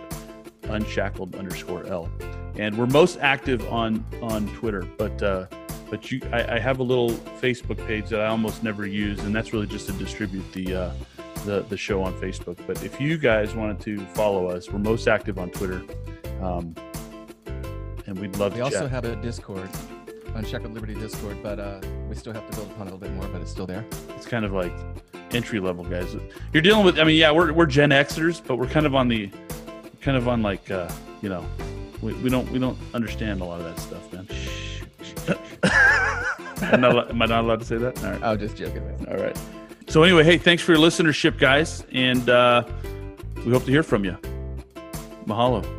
unshackled 0.63 1.35
underscore 1.35 1.87
L. 1.87 2.11
And 2.57 2.77
we're 2.77 2.85
most 2.87 3.17
active 3.21 3.65
on 3.71 4.03
on 4.21 4.53
Twitter, 4.55 4.85
but 4.97 5.23
uh, 5.23 5.45
but 5.89 6.11
you, 6.11 6.19
I, 6.33 6.55
I 6.55 6.59
have 6.59 6.79
a 6.79 6.83
little 6.83 7.11
Facebook 7.41 7.77
page 7.87 8.09
that 8.09 8.19
I 8.19 8.27
almost 8.27 8.61
never 8.61 8.85
use, 8.85 9.19
and 9.21 9.33
that's 9.33 9.53
really 9.53 9.67
just 9.67 9.85
to 9.87 9.93
distribute 9.93 10.51
the 10.51 10.75
uh, 10.75 10.91
the 11.45 11.61
the 11.69 11.77
show 11.77 12.03
on 12.03 12.13
Facebook. 12.15 12.57
But 12.67 12.83
if 12.83 12.99
you 12.99 13.17
guys 13.17 13.55
wanted 13.55 13.79
to 13.81 14.05
follow 14.07 14.47
us, 14.47 14.69
we're 14.69 14.79
most 14.79 15.07
active 15.07 15.39
on 15.39 15.49
Twitter, 15.49 15.81
um, 16.41 16.75
and 18.05 18.19
we'd 18.19 18.35
love 18.35 18.51
to. 18.51 18.55
We 18.55 18.69
to 18.69 18.75
also 18.75 18.81
chat. 18.81 18.91
have 18.91 19.05
a 19.05 19.15
Discord, 19.15 19.69
Unshackled 20.35 20.73
Liberty 20.73 20.95
Discord, 20.95 21.37
but 21.41 21.57
uh, 21.57 21.79
we 22.09 22.15
still 22.15 22.33
have 22.33 22.49
to 22.49 22.55
build 22.57 22.69
upon 22.71 22.87
it 22.87 22.91
a 22.91 22.95
little 22.95 23.07
bit 23.07 23.13
more, 23.13 23.29
but 23.29 23.39
it's 23.39 23.51
still 23.51 23.65
there. 23.65 23.85
it's 24.17 24.27
kind 24.27 24.43
of 24.43 24.51
like 24.51 24.73
entry 25.31 25.59
level 25.59 25.83
guys. 25.83 26.15
You're 26.53 26.63
dealing 26.63 26.85
with. 26.85 26.99
I 26.99 27.03
mean, 27.03 27.17
yeah, 27.17 27.31
we're 27.31 27.53
we're 27.53 27.65
Gen 27.65 27.89
Xers, 27.89 28.41
but 28.45 28.57
we're 28.57 28.67
kind 28.67 28.85
of 28.85 28.95
on 28.95 29.07
the 29.07 29.29
kind 30.01 30.17
of 30.17 30.27
on 30.27 30.41
like 30.41 30.69
uh, 30.71 30.89
you 31.21 31.29
know, 31.29 31.45
we, 32.01 32.13
we 32.13 32.29
don't 32.29 32.49
we 32.51 32.59
don't 32.59 32.77
understand 32.93 33.41
a 33.41 33.45
lot 33.45 33.61
of 33.61 33.65
that 33.65 33.79
stuff, 33.79 34.13
man. 34.13 34.27
am, 36.73 36.85
I 36.85 36.89
not, 36.89 37.09
am 37.09 37.21
I 37.21 37.25
not 37.25 37.43
allowed 37.43 37.59
to 37.59 37.65
say 37.65 37.77
that? 37.77 38.03
All 38.03 38.11
right. 38.11 38.21
Oh, 38.23 38.35
just 38.35 38.55
joking, 38.55 38.85
man. 38.85 39.07
All 39.09 39.21
right. 39.21 39.37
So 39.87 40.03
anyway, 40.03 40.23
hey, 40.23 40.37
thanks 40.37 40.61
for 40.61 40.73
your 40.73 40.81
listenership, 40.81 41.39
guys, 41.39 41.83
and 41.91 42.29
uh, 42.29 42.63
we 43.45 43.51
hope 43.51 43.65
to 43.65 43.71
hear 43.71 43.83
from 43.83 44.05
you. 44.05 44.17
Mahalo. 45.25 45.78